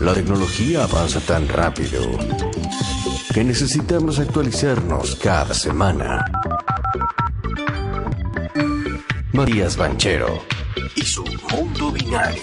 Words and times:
La 0.00 0.14
tecnología 0.14 0.84
avanza 0.84 1.20
tan 1.20 1.48
rápido 1.48 2.00
que 3.32 3.44
necesitamos 3.44 4.18
actualizarnos 4.18 5.14
cada 5.16 5.54
semana. 5.54 6.24
Matías 9.32 9.76
Banchero 9.76 10.42
y 10.96 11.02
su 11.02 11.24
mundo 11.50 11.92
binario. 11.92 12.42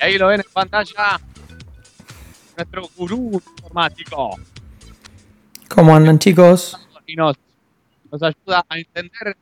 Ahí 0.00 0.18
lo 0.18 0.28
ven 0.28 0.40
en 0.40 0.43
pantalla. 0.54 1.20
Nuestro 2.56 2.88
gurú 2.96 3.42
informático. 3.56 4.36
¿Cómo 5.68 5.94
andan 5.94 6.18
chicos? 6.18 6.78
Y 7.06 7.16
nos, 7.16 7.36
nos 8.10 8.22
ayuda 8.22 8.64
a 8.68 8.78
entender 8.78 9.36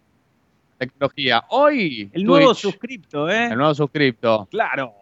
tecnología. 0.78 1.44
Hoy, 1.50 2.10
El 2.12 2.24
nuevo 2.24 2.54
suscripto, 2.54 3.28
¿eh? 3.28 3.48
el 3.48 3.56
nuevo 3.56 3.74
suscripto. 3.74 4.48
Claro. 4.50 4.92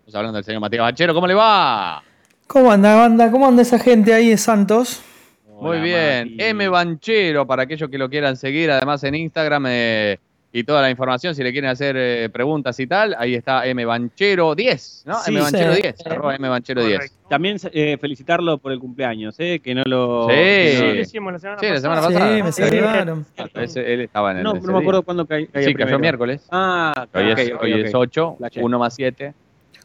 Estamos 0.00 0.14
hablando 0.16 0.36
del 0.36 0.44
señor 0.44 0.60
Matías 0.60 0.82
Banchero. 0.82 1.14
¿Cómo 1.14 1.26
le 1.26 1.34
va? 1.34 2.02
¿Cómo 2.46 2.70
anda, 2.70 2.94
banda? 2.94 3.30
¿Cómo 3.30 3.48
anda 3.48 3.62
esa 3.62 3.78
gente 3.78 4.12
ahí 4.12 4.30
de 4.30 4.36
Santos? 4.36 5.00
Muy 5.48 5.78
Hola, 5.78 5.82
bien. 5.82 6.30
Mati. 6.32 6.44
M 6.44 6.68
Banchero, 6.68 7.46
para 7.46 7.62
aquellos 7.62 7.88
que 7.88 7.96
lo 7.96 8.10
quieran 8.10 8.36
seguir, 8.36 8.70
además 8.70 9.02
en 9.04 9.14
Instagram 9.14 9.64
eh, 9.68 10.18
y 10.56 10.62
toda 10.62 10.80
la 10.82 10.88
información, 10.88 11.34
si 11.34 11.42
le 11.42 11.50
quieren 11.50 11.68
hacer 11.68 11.96
eh, 11.98 12.28
preguntas 12.32 12.78
y 12.78 12.86
tal, 12.86 13.16
ahí 13.18 13.34
está 13.34 13.66
M 13.66 13.84
Banchero 13.84 14.54
10, 14.54 15.02
¿no? 15.04 15.20
Sí, 15.20 15.32
M 15.32 15.40
Banchero 15.42 15.74
sí. 15.74 15.82
10, 15.82 16.06
arroba 16.06 16.36
M 16.36 16.48
Banchero 16.48 16.84
10. 16.84 17.12
También 17.28 17.56
eh, 17.72 17.98
felicitarlo 18.00 18.58
por 18.58 18.70
el 18.70 18.78
cumpleaños, 18.78 19.34
¿eh? 19.40 19.58
Que 19.58 19.74
no 19.74 19.82
lo. 19.84 20.28
Sí. 20.28 20.34
que 20.36 20.78
no- 20.80 20.92
Sí, 20.94 20.98
hicimos 21.00 21.32
la 21.32 21.38
semana 21.40 21.58
Sí, 21.60 21.66
la 21.68 21.80
semana 21.80 22.02
Sí, 22.02 22.06
pasada. 22.14 22.44
me 22.44 22.52
saludaron. 22.52 23.26
Ese- 23.54 23.94
él 23.94 24.00
estaba 24.02 24.30
en 24.30 24.36
el 24.38 24.42
No, 24.44 24.54
no 24.54 24.72
me 24.72 24.78
acuerdo 24.78 25.02
cuándo 25.02 25.26
ca- 25.26 25.44
caía 25.52 25.66
Sí, 25.66 25.74
cayó 25.74 25.98
miércoles. 25.98 26.46
Ah, 26.52 27.06
Hoy, 27.12 27.32
ok, 27.32 27.38
es, 27.38 27.52
ok, 27.52 27.62
hoy 27.62 27.72
ok. 27.72 27.78
es 27.86 27.94
8, 27.94 28.34
Flashé. 28.38 28.62
1 28.62 28.78
más 28.78 28.94
7. 28.94 29.34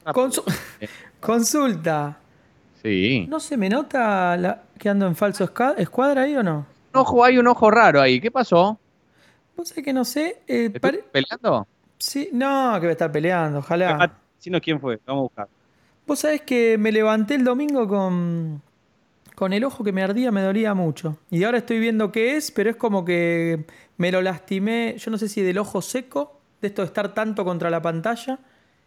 Consu- 0.05 0.43
Consulta. 1.19 2.17
Sí. 2.83 3.25
¿No 3.27 3.39
se 3.39 3.57
me 3.57 3.69
nota 3.69 4.37
la- 4.37 4.61
que 4.77 4.87
ando 4.87 5.07
en 5.07 5.15
falso 5.15 5.49
escuadra 5.77 6.21
ahí 6.21 6.35
o 6.35 6.43
no? 6.43 6.65
Un 6.93 7.01
ojo, 7.01 7.23
hay 7.25 7.37
un 7.37 7.47
ojo 7.47 7.69
raro 7.71 8.01
ahí. 8.01 8.19
¿Qué 8.21 8.29
pasó? 8.31 8.79
Vos 9.59 9.67
sabés 9.67 9.83
que 9.83 9.91
no 9.93 10.05
sé. 10.05 10.41
eh, 10.47 10.65
¿Estás 10.67 10.79
pare- 10.81 11.03
peleando? 11.11 11.67
sí, 11.97 12.29
no, 12.31 12.73
que 12.75 12.79
voy 12.79 12.89
a 12.89 12.91
estar 12.93 13.11
peleando, 13.11 13.59
ojalá. 13.59 13.97
Ah, 13.99 14.11
Decinos 14.37 14.61
quién 14.61 14.79
fue, 14.79 14.99
vamos 15.05 15.19
a 15.19 15.23
buscar. 15.23 15.47
Vos 16.07 16.19
sabés 16.19 16.41
que 16.41 16.77
me 16.77 16.93
levanté 16.93 17.35
el 17.35 17.43
domingo 17.43 17.85
con, 17.89 18.61
con 19.35 19.51
el 19.51 19.65
ojo 19.65 19.83
que 19.83 19.91
me 19.91 20.01
ardía, 20.01 20.31
me 20.31 20.41
dolía 20.41 20.73
mucho. 20.73 21.17
Y 21.29 21.43
ahora 21.43 21.57
estoy 21.57 21.79
viendo 21.79 22.09
qué 22.11 22.37
es, 22.37 22.51
pero 22.51 22.69
es 22.69 22.77
como 22.77 23.03
que 23.03 23.65
me 23.97 24.11
lo 24.13 24.21
lastimé, 24.21 24.95
yo 24.97 25.11
no 25.11 25.17
sé 25.17 25.27
si 25.27 25.41
del 25.41 25.57
ojo 25.57 25.81
seco, 25.81 26.39
de 26.61 26.69
esto 26.69 26.81
de 26.81 26.87
estar 26.87 27.13
tanto 27.13 27.43
contra 27.43 27.69
la 27.69 27.81
pantalla. 27.81 28.39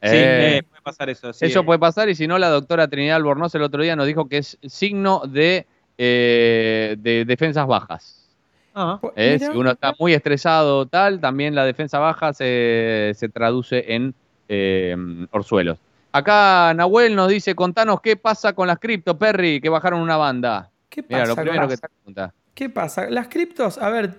Sí, 0.02 0.08
Eh, 0.16 0.58
eh, 0.58 0.62
puede 0.68 0.82
pasar 0.82 1.10
eso. 1.10 1.32
sí, 1.34 1.44
Eso 1.44 1.60
eh. 1.60 1.62
puede 1.64 1.78
pasar 1.78 2.08
y 2.08 2.14
si 2.14 2.26
no, 2.26 2.38
la 2.38 2.48
doctora 2.48 2.88
Trinidad 2.88 3.16
Albornoz 3.16 3.54
el 3.54 3.62
otro 3.62 3.82
día 3.82 3.94
nos 3.94 4.06
dijo 4.06 4.26
que 4.26 4.38
es 4.38 4.58
signo 4.66 5.20
de, 5.28 5.66
eh, 5.98 6.96
de 6.98 7.24
defensas 7.26 7.66
bajas. 7.66 8.21
Ah, 8.74 8.98
Pues, 9.00 9.12
¿eh? 9.16 9.38
Si 9.38 9.46
uno 9.56 9.72
está 9.72 9.94
muy 9.98 10.14
estresado 10.14 10.86
tal, 10.86 11.20
también 11.20 11.54
la 11.54 11.64
defensa 11.64 11.98
baja 11.98 12.32
se, 12.32 13.12
se 13.14 13.28
traduce 13.28 13.94
en 13.94 14.14
eh, 14.48 14.96
orzuelos. 15.30 15.78
Acá 16.12 16.72
Nahuel 16.74 17.14
nos 17.14 17.28
dice, 17.28 17.54
contanos 17.54 18.00
qué 18.00 18.16
pasa 18.16 18.52
con 18.54 18.66
las 18.66 18.78
cripto, 18.78 19.18
Perry, 19.18 19.60
que 19.60 19.68
bajaron 19.68 20.00
una 20.00 20.16
banda. 20.16 20.70
¿Qué 20.88 21.02
Mira, 21.02 21.20
pasa? 21.22 21.28
lo 21.30 21.34
con 21.36 21.44
primero 21.44 21.62
las- 21.66 21.80
que 21.80 21.86
te 21.86 21.88
pregunta. 21.94 22.34
¿Qué 22.54 22.68
pasa? 22.68 23.08
Las 23.08 23.28
criptos, 23.28 23.78
a 23.78 23.88
ver, 23.88 24.14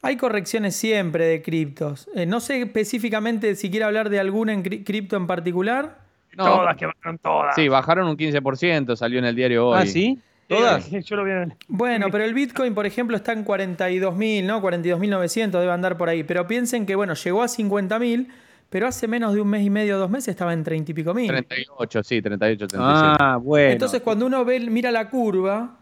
hay 0.00 0.16
correcciones 0.16 0.76
siempre 0.76 1.24
de 1.26 1.42
criptos. 1.42 2.08
Eh, 2.14 2.24
no 2.24 2.38
sé 2.38 2.62
específicamente 2.62 3.56
si 3.56 3.68
quiere 3.68 3.84
hablar 3.84 4.10
de 4.10 4.20
alguna 4.20 4.52
en 4.52 4.62
cri- 4.62 4.84
cripto 4.84 5.16
en 5.16 5.26
particular. 5.26 5.98
No, 6.36 6.44
Todas 6.44 6.76
que 6.76 6.86
van 7.04 7.18
todas. 7.18 7.56
sí, 7.56 7.66
bajaron 7.66 8.06
un 8.06 8.16
15%, 8.16 8.94
salió 8.94 9.18
en 9.18 9.24
el 9.24 9.34
diario 9.34 9.66
hoy. 9.68 9.78
ah, 9.80 9.86
sí. 9.86 10.18
¿Todas? 10.48 10.90
Yo 11.04 11.16
lo 11.16 11.24
vi 11.24 11.30
en 11.30 11.36
el- 11.38 11.52
Bueno, 11.68 12.06
pero 12.12 12.24
el 12.24 12.34
Bitcoin, 12.34 12.74
por 12.74 12.86
ejemplo, 12.86 13.16
está 13.16 13.32
en 13.32 13.44
42.000, 13.44 14.44
¿no? 14.44 14.60
42.900 14.62 15.50
debe 15.60 15.70
andar 15.72 15.96
por 15.96 16.08
ahí. 16.08 16.24
Pero 16.24 16.46
piensen 16.46 16.86
que, 16.86 16.94
bueno, 16.96 17.14
llegó 17.14 17.42
a 17.42 17.48
50.000, 17.48 18.28
pero 18.70 18.86
hace 18.86 19.06
menos 19.08 19.34
de 19.34 19.40
un 19.40 19.48
mes 19.48 19.62
y 19.64 19.70
medio, 19.70 19.98
dos 19.98 20.10
meses, 20.10 20.28
estaba 20.28 20.52
en 20.52 20.64
30 20.64 20.90
y 20.90 20.94
pico 20.94 21.14
mil. 21.14 21.28
38, 21.28 22.02
sí, 22.02 22.20
38, 22.20 22.66
37. 22.68 23.16
Ah, 23.18 23.38
bueno. 23.40 23.70
Entonces, 23.72 24.00
cuando 24.02 24.26
uno 24.26 24.44
ve, 24.44 24.60
mira 24.60 24.90
la 24.90 25.08
curva, 25.08 25.76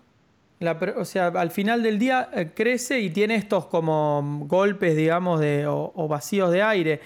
la 0.61 0.79
o 0.97 1.05
sea, 1.05 1.27
al 1.29 1.51
final 1.51 1.83
del 1.83 1.99
día 1.99 2.29
eh, 2.33 2.51
crece 2.55 3.01
y 3.01 3.11
tiene 3.11 3.35
estos 3.37 3.67
como 3.67 4.45
golpes, 4.47 4.97
digamos, 4.97 5.41
de, 5.41 5.67
o, 5.67 5.93
o 5.95 6.09
vacíos 6.09 6.51
de 6.53 6.63
aire. 6.63 7.01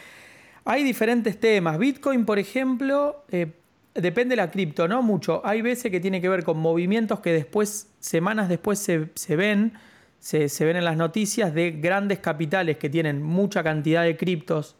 Hay 0.64 0.84
diferentes 0.84 1.40
temas. 1.40 1.78
Bitcoin, 1.78 2.24
por 2.26 2.38
ejemplo, 2.38 3.24
eh, 3.30 3.46
depende 3.94 4.32
de 4.32 4.36
la 4.36 4.50
cripto, 4.50 4.86
¿no? 4.88 5.02
Mucho. 5.02 5.40
Hay 5.44 5.62
veces 5.62 5.90
que 5.90 6.00
tiene 6.00 6.20
que 6.20 6.28
ver 6.28 6.44
con 6.44 6.58
movimientos 6.58 7.20
que 7.20 7.32
después, 7.32 7.90
semanas 7.98 8.48
después, 8.48 8.78
se, 8.78 9.08
se 9.14 9.36
ven, 9.36 9.72
se, 10.18 10.48
se 10.48 10.64
ven 10.64 10.76
en 10.76 10.84
las 10.84 10.96
noticias 10.96 11.54
de 11.54 11.72
grandes 11.72 12.18
capitales 12.20 12.76
que 12.78 12.88
tienen 12.90 13.22
mucha 13.22 13.62
cantidad 13.62 14.04
de 14.04 14.16
criptos. 14.16 14.76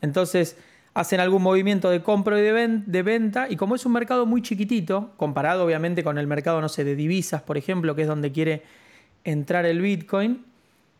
Entonces, 0.00 0.56
hacen 0.94 1.18
algún 1.20 1.42
movimiento 1.42 1.90
de 1.90 2.02
compra 2.02 2.38
y 2.38 2.42
de, 2.42 2.52
ven- 2.52 2.84
de 2.86 3.02
venta, 3.02 3.46
y 3.50 3.56
como 3.56 3.74
es 3.74 3.84
un 3.84 3.92
mercado 3.92 4.26
muy 4.26 4.42
chiquitito, 4.42 5.12
comparado 5.16 5.64
obviamente 5.64 6.04
con 6.04 6.18
el 6.18 6.26
mercado, 6.26 6.60
no 6.60 6.68
sé, 6.68 6.84
de 6.84 6.94
divisas, 6.94 7.42
por 7.42 7.56
ejemplo, 7.58 7.94
que 7.96 8.02
es 8.02 8.08
donde 8.08 8.30
quiere 8.32 8.62
entrar 9.24 9.66
el 9.66 9.80
Bitcoin, 9.80 10.44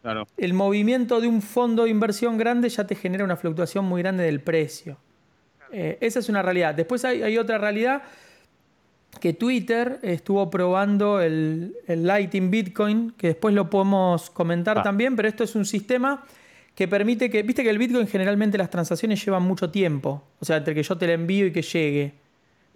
Claro. 0.02 0.26
el 0.36 0.52
movimiento 0.52 1.20
de 1.22 1.28
un 1.28 1.40
fondo 1.40 1.84
de 1.84 1.90
inversión 1.90 2.36
grande 2.36 2.68
ya 2.68 2.86
te 2.86 2.94
genera 2.94 3.24
una 3.24 3.36
fluctuación 3.36 3.86
muy 3.86 4.02
grande 4.02 4.24
del 4.24 4.40
precio. 4.40 4.98
Eh, 5.76 5.98
esa 6.00 6.20
es 6.20 6.28
una 6.28 6.40
realidad. 6.42 6.74
Después 6.74 7.04
hay, 7.04 7.22
hay 7.22 7.36
otra 7.36 7.58
realidad 7.58 8.02
que 9.20 9.32
Twitter 9.32 9.98
estuvo 10.02 10.50
probando 10.50 11.20
el, 11.20 11.74
el 11.86 12.06
Lightning 12.06 12.50
Bitcoin, 12.50 13.12
que 13.16 13.28
después 13.28 13.54
lo 13.54 13.70
podemos 13.70 14.30
comentar 14.30 14.78
Ah. 14.78 14.82
también, 14.82 15.16
pero 15.16 15.28
esto 15.28 15.44
es 15.44 15.54
un 15.54 15.64
sistema 15.64 16.24
que 16.74 16.88
permite 16.88 17.30
que, 17.30 17.42
viste 17.42 17.62
que 17.62 17.70
el 17.70 17.78
Bitcoin 17.78 18.06
generalmente 18.08 18.58
las 18.58 18.70
transacciones 18.70 19.24
llevan 19.24 19.42
mucho 19.44 19.70
tiempo, 19.70 20.22
o 20.40 20.44
sea, 20.44 20.56
entre 20.56 20.74
que 20.74 20.82
yo 20.82 20.96
te 20.98 21.06
la 21.06 21.12
envío 21.12 21.46
y 21.46 21.52
que 21.52 21.62
llegue. 21.62 22.12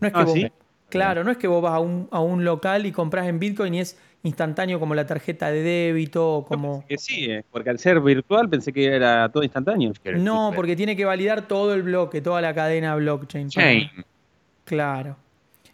No 0.01 0.07
es 0.09 0.15
que 0.15 0.21
Ah, 0.21 0.25
vos- 0.25 0.35
¿sí? 0.35 0.53
Claro, 0.89 1.23
no 1.25 1.31
es 1.31 1.37
que 1.37 1.49
vos 1.49 1.61
vas 1.61 1.73
a 1.75 1.81
un, 1.81 2.09
a 2.11 2.21
un 2.21 2.45
local 2.45 2.87
y 2.87 2.93
compras 2.93 3.27
en 3.27 3.39
Bitcoin 3.39 3.75
y 3.75 3.81
es 3.81 3.99
instantáneo 4.25 4.81
como 4.81 4.95
la 4.95 5.07
tarjeta 5.07 5.51
de 5.51 5.63
débito 5.63 6.29
o 6.39 6.45
como... 6.45 6.85
Que 6.87 6.99
sí, 6.99 7.27
eh, 7.31 7.45
porque 7.51 7.71
al 7.71 7.79
ser 7.79 8.01
virtual 8.01 8.49
pensé 8.49 8.73
que 8.73 8.85
era 8.87 9.29
todo 9.31 9.43
instantáneo. 9.43 9.93
No, 10.17 10.53
porque 10.55 10.75
tiene 10.77 10.97
que 10.97 11.05
validar 11.05 11.47
todo 11.49 11.73
el 11.75 11.83
bloque, 11.83 12.21
toda 12.21 12.41
la 12.41 12.53
cadena 12.53 12.97
blockchain. 12.97 13.49
Chain. 13.49 13.91
Claro. 14.65 15.17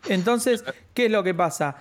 Entonces, 0.08 0.62
¿qué 0.92 1.06
es 1.06 1.10
lo 1.10 1.22
que 1.24 1.32
pasa? 1.34 1.76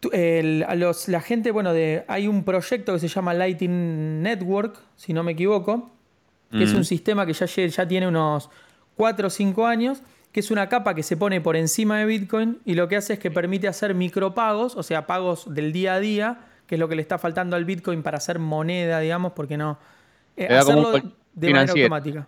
Tú- 0.00 0.10
el- 0.12 0.64
a 0.68 0.74
los- 0.76 1.08
la 1.08 1.20
gente, 1.20 1.50
bueno, 1.50 1.72
de, 1.72 2.04
hay 2.08 2.28
un 2.28 2.44
proyecto 2.44 2.92
que 2.92 2.98
se 3.00 3.08
llama 3.08 3.34
Lightning 3.34 4.22
Network, 4.22 4.76
si 4.96 5.12
no 5.12 5.22
me 5.24 5.32
equivoco, 5.32 5.90
que 6.50 6.62
es 6.62 6.72
Mm. 6.72 6.76
un 6.76 6.84
sistema 6.84 7.26
que 7.26 7.32
ya, 7.32 7.46
ya 7.46 7.88
tiene 7.88 8.06
unos 8.06 8.48
4 8.96 9.26
o 9.26 9.30
5 9.30 9.66
años, 9.66 10.02
que 10.34 10.40
es 10.40 10.50
una 10.50 10.68
capa 10.68 10.96
que 10.96 11.04
se 11.04 11.16
pone 11.16 11.40
por 11.40 11.54
encima 11.54 11.96
de 12.00 12.06
Bitcoin 12.06 12.58
y 12.64 12.74
lo 12.74 12.88
que 12.88 12.96
hace 12.96 13.12
es 13.12 13.18
que 13.20 13.30
permite 13.30 13.68
hacer 13.68 13.94
micropagos, 13.94 14.74
o 14.74 14.82
sea, 14.82 15.06
pagos 15.06 15.54
del 15.54 15.72
día 15.72 15.94
a 15.94 16.00
día, 16.00 16.38
que 16.66 16.74
es 16.74 16.78
lo 16.80 16.88
que 16.88 16.96
le 16.96 17.02
está 17.02 17.18
faltando 17.18 17.54
al 17.54 17.64
Bitcoin 17.64 18.02
para 18.02 18.16
hacer 18.16 18.40
moneda, 18.40 18.98
digamos, 18.98 19.32
porque 19.32 19.56
no... 19.56 19.78
eh, 20.36 20.48
hacerlo 20.52 20.90
de, 21.34 21.52
manera 21.52 21.70
automática. 21.70 22.26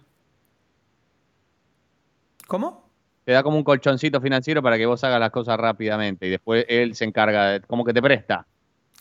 ¿Cómo? 2.47 2.89
Te 3.25 3.33
da 3.33 3.43
como 3.43 3.57
un 3.57 3.65
colchoncito 3.65 4.21
financiero 4.21 4.63
para 4.63 4.79
que 4.79 4.87
vos 4.87 5.03
hagas 5.03 5.19
las 5.19 5.33
cosas 5.33 5.59
rápidamente 5.59 6.29
y 6.29 6.31
después 6.31 6.65
él 6.69 6.95
se 6.95 7.07
encarga, 7.07 7.51
de, 7.51 7.61
como 7.63 7.85
que 7.85 7.93
te 7.93 8.01
presta. 8.01 8.47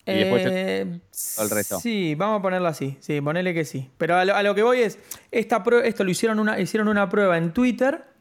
Y 0.03 0.13
después 0.13 0.47
Eh, 0.47 0.99
todo 1.35 1.45
el 1.45 1.51
resto. 1.51 1.79
Sí, 1.79 2.15
vamos 2.15 2.39
a 2.39 2.41
ponerlo 2.41 2.67
así. 2.67 2.97
Sí, 3.01 3.21
ponele 3.21 3.53
que 3.53 3.65
sí. 3.65 3.87
Pero 3.99 4.15
a 4.17 4.25
lo, 4.25 4.35
a 4.35 4.41
lo 4.41 4.55
que 4.55 4.63
voy 4.63 4.79
es, 4.79 4.97
esta 5.29 5.63
esto 5.83 6.03
lo 6.03 6.09
hicieron 6.09 6.39
una, 6.39 6.59
hicieron 6.59 6.87
una 6.87 7.07
prueba 7.07 7.37
en 7.37 7.53
Twitter 7.53 8.14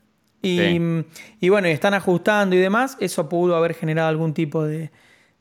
y, 0.45 0.59
Sí. 0.59 1.05
y 1.41 1.49
bueno, 1.49 1.69
y 1.69 1.73
están 1.73 1.95
ajustando 1.95 2.55
y 2.57 2.59
demás. 2.59 2.97
Eso 3.01 3.29
pudo 3.29 3.57
haber 3.57 3.75
generado 3.75 4.09
algún 4.09 4.35
tipo 4.35 4.65
de, 4.65 4.91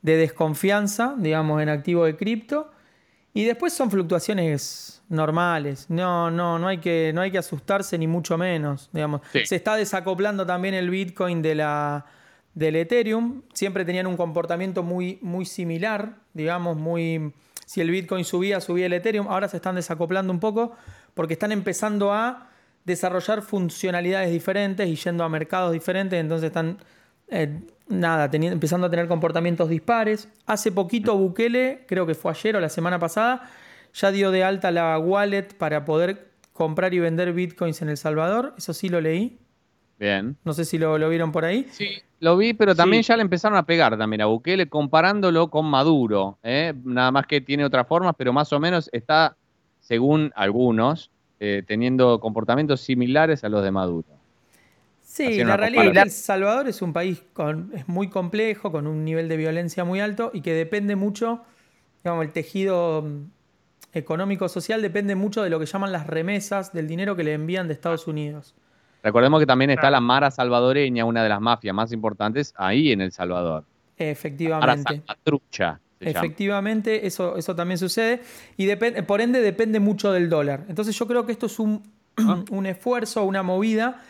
de 0.02 0.16
desconfianza, 0.16 1.14
digamos, 1.18 1.62
en 1.62 1.68
activo 1.68 2.04
de 2.04 2.16
cripto. 2.16 2.70
Y 3.32 3.44
después 3.44 3.72
son 3.72 3.90
fluctuaciones 3.90 5.02
normales. 5.08 5.86
No, 5.88 6.30
no, 6.30 6.58
no 6.58 6.68
hay 6.68 6.78
que, 6.78 7.10
no 7.14 7.20
hay 7.20 7.30
que 7.30 7.38
asustarse 7.38 7.98
ni 7.98 8.06
mucho 8.06 8.38
menos. 8.38 8.90
Digamos. 8.92 9.22
Sí. 9.32 9.44
Se 9.46 9.56
está 9.56 9.76
desacoplando 9.76 10.46
también 10.46 10.74
el 10.74 10.88
Bitcoin 10.88 11.42
de 11.42 11.54
la, 11.56 12.06
del 12.54 12.76
Ethereum. 12.76 13.42
Siempre 13.52 13.84
tenían 13.84 14.06
un 14.06 14.16
comportamiento 14.16 14.82
muy, 14.82 15.18
muy 15.20 15.46
similar, 15.46 16.16
digamos, 16.32 16.76
muy. 16.76 17.32
Si 17.66 17.80
el 17.80 17.90
Bitcoin 17.90 18.24
subía, 18.24 18.60
subía 18.60 18.86
el 18.86 18.92
Ethereum. 18.92 19.26
Ahora 19.26 19.48
se 19.48 19.56
están 19.56 19.74
desacoplando 19.74 20.32
un 20.32 20.38
poco 20.38 20.76
porque 21.14 21.32
están 21.32 21.50
empezando 21.50 22.12
a 22.12 22.50
desarrollar 22.84 23.42
funcionalidades 23.42 24.30
diferentes 24.30 24.86
y 24.88 24.96
yendo 24.96 25.24
a 25.24 25.28
mercados 25.28 25.72
diferentes, 25.72 26.20
entonces 26.20 26.48
están, 26.48 26.78
eh, 27.28 27.60
nada, 27.88 28.28
empezando 28.32 28.86
a 28.86 28.90
tener 28.90 29.08
comportamientos 29.08 29.68
dispares. 29.68 30.28
Hace 30.46 30.70
poquito 30.72 31.16
Bukele, 31.16 31.84
creo 31.88 32.06
que 32.06 32.14
fue 32.14 32.30
ayer 32.32 32.56
o 32.56 32.60
la 32.60 32.68
semana 32.68 32.98
pasada, 32.98 33.48
ya 33.94 34.10
dio 34.10 34.30
de 34.30 34.44
alta 34.44 34.70
la 34.70 34.98
wallet 34.98 35.54
para 35.56 35.84
poder 35.84 36.28
comprar 36.52 36.92
y 36.94 36.98
vender 37.00 37.32
bitcoins 37.32 37.80
en 37.82 37.88
El 37.88 37.96
Salvador, 37.96 38.54
eso 38.58 38.72
sí 38.74 38.88
lo 38.88 39.00
leí, 39.00 39.38
Bien. 39.98 40.36
no 40.44 40.52
sé 40.52 40.64
si 40.64 40.78
lo, 40.78 40.98
lo 40.98 41.08
vieron 41.08 41.32
por 41.32 41.44
ahí. 41.44 41.66
Sí, 41.70 41.88
lo 42.20 42.36
vi, 42.36 42.52
pero 42.54 42.74
también 42.74 43.02
Sí. 43.02 43.08
ya 43.08 43.16
le 43.16 43.22
empezaron 43.22 43.56
a 43.58 43.64
pegar 43.64 43.96
también 43.96 44.20
a 44.22 44.26
Bukele 44.26 44.68
comparándolo 44.68 45.48
con 45.50 45.66
Maduro. 45.66 46.38
¿eh? 46.42 46.74
Nada 46.84 47.10
más 47.10 47.26
que 47.26 47.40
tiene 47.40 47.64
otras 47.64 47.86
formas, 47.88 48.14
pero 48.16 48.32
más 48.32 48.52
o 48.52 48.60
menos 48.60 48.88
está, 48.92 49.36
según 49.80 50.32
algunos, 50.36 51.10
eh, 51.46 51.62
teniendo 51.62 52.20
comportamientos 52.20 52.80
similares 52.80 53.44
a 53.44 53.50
los 53.50 53.62
de 53.62 53.70
Maduro. 53.70 54.08
Sí, 55.02 55.44
la 55.44 55.58
realidad 55.58 55.88
es 55.88 55.92
que. 55.92 55.98
El 55.98 56.10
Salvador 56.10 56.68
es 56.68 56.80
un 56.80 56.94
país 56.94 57.22
con, 57.34 57.70
es 57.74 57.86
muy 57.86 58.08
complejo, 58.08 58.72
con 58.72 58.86
un 58.86 59.04
nivel 59.04 59.28
de 59.28 59.36
violencia 59.36 59.84
muy 59.84 60.00
alto 60.00 60.30
y 60.32 60.40
que 60.40 60.54
depende 60.54 60.96
mucho, 60.96 61.42
digamos, 62.02 62.24
el 62.24 62.32
tejido 62.32 63.02
mm, 63.02 63.24
económico-social 63.92 64.80
depende 64.80 65.16
mucho 65.16 65.42
de 65.42 65.50
lo 65.50 65.60
que 65.60 65.66
llaman 65.66 65.92
las 65.92 66.06
remesas 66.06 66.72
del 66.72 66.88
dinero 66.88 67.14
que 67.14 67.24
le 67.24 67.34
envían 67.34 67.68
de 67.68 67.74
Estados 67.74 68.08
Unidos. 68.08 68.54
Recordemos 69.02 69.38
que 69.38 69.46
también 69.46 69.68
está 69.68 69.90
la 69.90 70.00
Mara 70.00 70.30
salvadoreña, 70.30 71.04
una 71.04 71.22
de 71.22 71.28
las 71.28 71.42
mafias 71.42 71.74
más 71.74 71.92
importantes, 71.92 72.54
ahí 72.56 72.90
en 72.90 73.02
El 73.02 73.12
Salvador. 73.12 73.64
Mara 73.98 74.10
Efectivamente. 74.10 75.02
Salvatrucha 75.06 75.44
se 75.52 75.62
llama. 75.62 75.83
Efectivamente, 76.10 77.06
eso, 77.06 77.36
eso 77.36 77.54
también 77.54 77.78
sucede. 77.78 78.20
Y 78.56 78.68
por 79.06 79.20
ende 79.20 79.40
depende 79.40 79.80
mucho 79.80 80.12
del 80.12 80.28
dólar. 80.28 80.64
Entonces 80.68 80.98
yo 80.98 81.06
creo 81.06 81.26
que 81.26 81.32
esto 81.32 81.46
es 81.46 81.58
un, 81.58 81.82
un 82.50 82.66
esfuerzo, 82.66 83.24
una 83.24 83.42
movida 83.42 84.02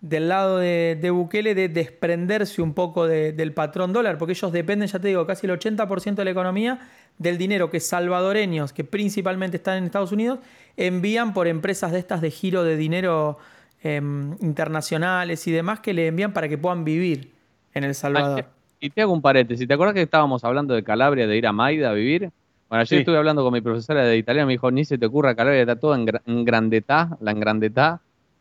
del 0.00 0.28
lado 0.28 0.58
de, 0.58 0.98
de 1.00 1.10
Bukele 1.10 1.54
de 1.54 1.68
desprenderse 1.70 2.60
un 2.60 2.74
poco 2.74 3.06
de- 3.06 3.32
del 3.32 3.52
patrón 3.54 3.92
dólar, 3.94 4.18
porque 4.18 4.32
ellos 4.32 4.52
dependen, 4.52 4.86
ya 4.86 4.98
te 4.98 5.08
digo, 5.08 5.26
casi 5.26 5.46
el 5.46 5.58
80% 5.58 6.14
de 6.16 6.24
la 6.26 6.30
economía 6.30 6.78
del 7.16 7.38
dinero 7.38 7.70
que 7.70 7.80
salvadoreños, 7.80 8.72
que 8.74 8.84
principalmente 8.84 9.56
están 9.56 9.78
en 9.78 9.84
Estados 9.84 10.12
Unidos, 10.12 10.40
envían 10.76 11.32
por 11.32 11.46
empresas 11.48 11.90
de 11.92 12.00
estas 12.00 12.20
de 12.20 12.30
giro 12.30 12.64
de 12.64 12.76
dinero 12.76 13.38
em, 13.82 14.32
internacionales 14.42 15.46
y 15.46 15.52
demás 15.52 15.80
que 15.80 15.94
le 15.94 16.08
envían 16.08 16.32
para 16.34 16.48
que 16.48 16.58
puedan 16.58 16.84
vivir 16.84 17.30
en 17.72 17.84
El 17.84 17.94
Salvador. 17.94 18.44
Y 18.84 18.90
te 18.90 19.00
hago 19.00 19.14
un 19.14 19.22
paréntesis. 19.22 19.66
¿Te 19.66 19.72
acuerdas 19.72 19.94
que 19.94 20.02
estábamos 20.02 20.44
hablando 20.44 20.74
de 20.74 20.82
Calabria, 20.84 21.26
de 21.26 21.36
ir 21.38 21.46
a 21.46 21.52
Maida 21.52 21.88
a 21.88 21.92
vivir? 21.94 22.30
Bueno, 22.68 22.80
ayer 22.82 22.86
Sí. 22.86 22.96
estuve 22.96 23.16
hablando 23.16 23.42
con 23.42 23.52
mi 23.52 23.62
profesora 23.62 24.04
de 24.04 24.18
italiano, 24.18 24.46
me 24.46 24.52
dijo, 24.52 24.70
ni 24.70 24.84
se 24.84 24.98
te 24.98 25.06
ocurra 25.06 25.34
Calabria, 25.34 25.62
está 25.62 25.76
todo 25.76 25.94
en, 25.94 26.06
gra- 26.06 26.20
en 26.26 26.44
grandetá, 26.44 27.16
la 27.20 27.30
engrandetá, 27.30 28.00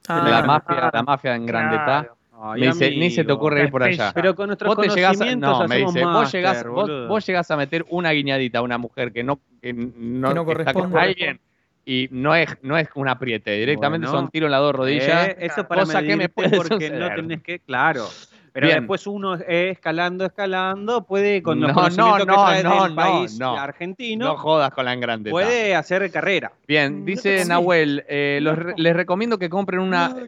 Ah, 0.09 0.27
la 0.29 0.41
mafia, 0.43 0.75
ah, 0.87 0.91
la 0.93 1.03
mafia 1.03 1.33
en 1.35 1.45
grandetá. 1.45 1.85
Claro. 2.01 2.17
Ay, 2.41 2.59
Me 2.59 2.67
dice, 2.67 2.91
ni 2.91 3.09
se 3.09 3.23
te 3.23 3.31
ocurre 3.31 3.63
ir 3.63 3.71
por 3.71 3.83
allá. 3.83 4.11
Pero 4.13 4.35
con 4.35 4.47
nuestros 4.47 4.75
Vos 4.75 4.85
te 4.85 4.93
llegás 4.93 5.11
a, 5.11 5.13
conocimientos 5.19 5.59
no, 5.59 5.67
me 5.69 5.77
dice, 5.77 6.03
vos 6.03 6.31
llegás, 6.33 6.67
vos, 6.67 7.07
vos 7.07 7.25
llegás 7.25 7.49
a 7.51 7.55
meter 7.55 7.85
una 7.89 8.11
guiñadita 8.11 8.57
a 8.59 8.61
una 8.63 8.77
mujer 8.77 9.13
que 9.13 9.23
no, 9.23 9.39
que 9.61 9.71
no, 9.71 10.27
Que 10.27 10.35
no 10.35 10.45
que 10.45 10.51
está 10.51 10.73
corresponde. 10.73 10.89
con 10.91 10.97
alguien 10.99 11.39
y 11.85 12.09
no 12.11 12.35
es, 12.35 12.49
no 12.63 12.77
es 12.77 12.89
un 12.95 13.07
apriete, 13.07 13.51
directamente 13.51 14.07
Bueno. 14.07 14.19
son 14.23 14.29
tiro 14.29 14.47
en 14.47 14.51
las 14.51 14.59
dos 14.59 14.75
rodillas. 14.75 15.29
Eh, 15.29 15.37
eso 15.39 15.65
para 15.69 15.83
Cosa 15.83 16.01
que 16.03 16.17
me 16.17 16.27
puede 16.27 16.49
porque 16.57 16.89
no 16.89 17.07
tenés 17.15 17.41
que, 17.41 17.59
claro. 17.59 18.07
Pero 18.53 18.67
Bien. 18.67 18.79
después 18.81 19.07
uno 19.07 19.33
escalando, 19.35 20.25
escalando, 20.25 21.03
puede 21.05 21.41
con 21.41 21.59
los 21.59 21.69
No, 21.69 21.73
conocimientos 21.73 22.19
no, 22.19 22.25
que 22.25 22.31
no, 22.31 22.45
trae 22.45 22.63
no, 22.63 22.83
del 22.83 22.95
no, 22.95 23.01
país 23.01 23.39
no. 23.39 23.57
argentino, 23.57 24.25
No 24.27 24.37
jodas 24.37 24.71
con 24.71 24.85
la 24.85 24.93
engrandetá. 24.93 25.31
puede 25.31 25.73
hacer 25.75 26.11
carrera. 26.11 26.51
Bien, 26.67 27.03
dice 27.03 27.39
Sí. 27.39 27.49
Nahuel, 27.49 28.05
eh, 28.07 28.37
los 28.43 28.57
les 28.77 28.95
recomiendo 28.95 29.39
que 29.39 29.49
compren 29.49 29.79
una, 29.79 30.09
No, 30.09 30.15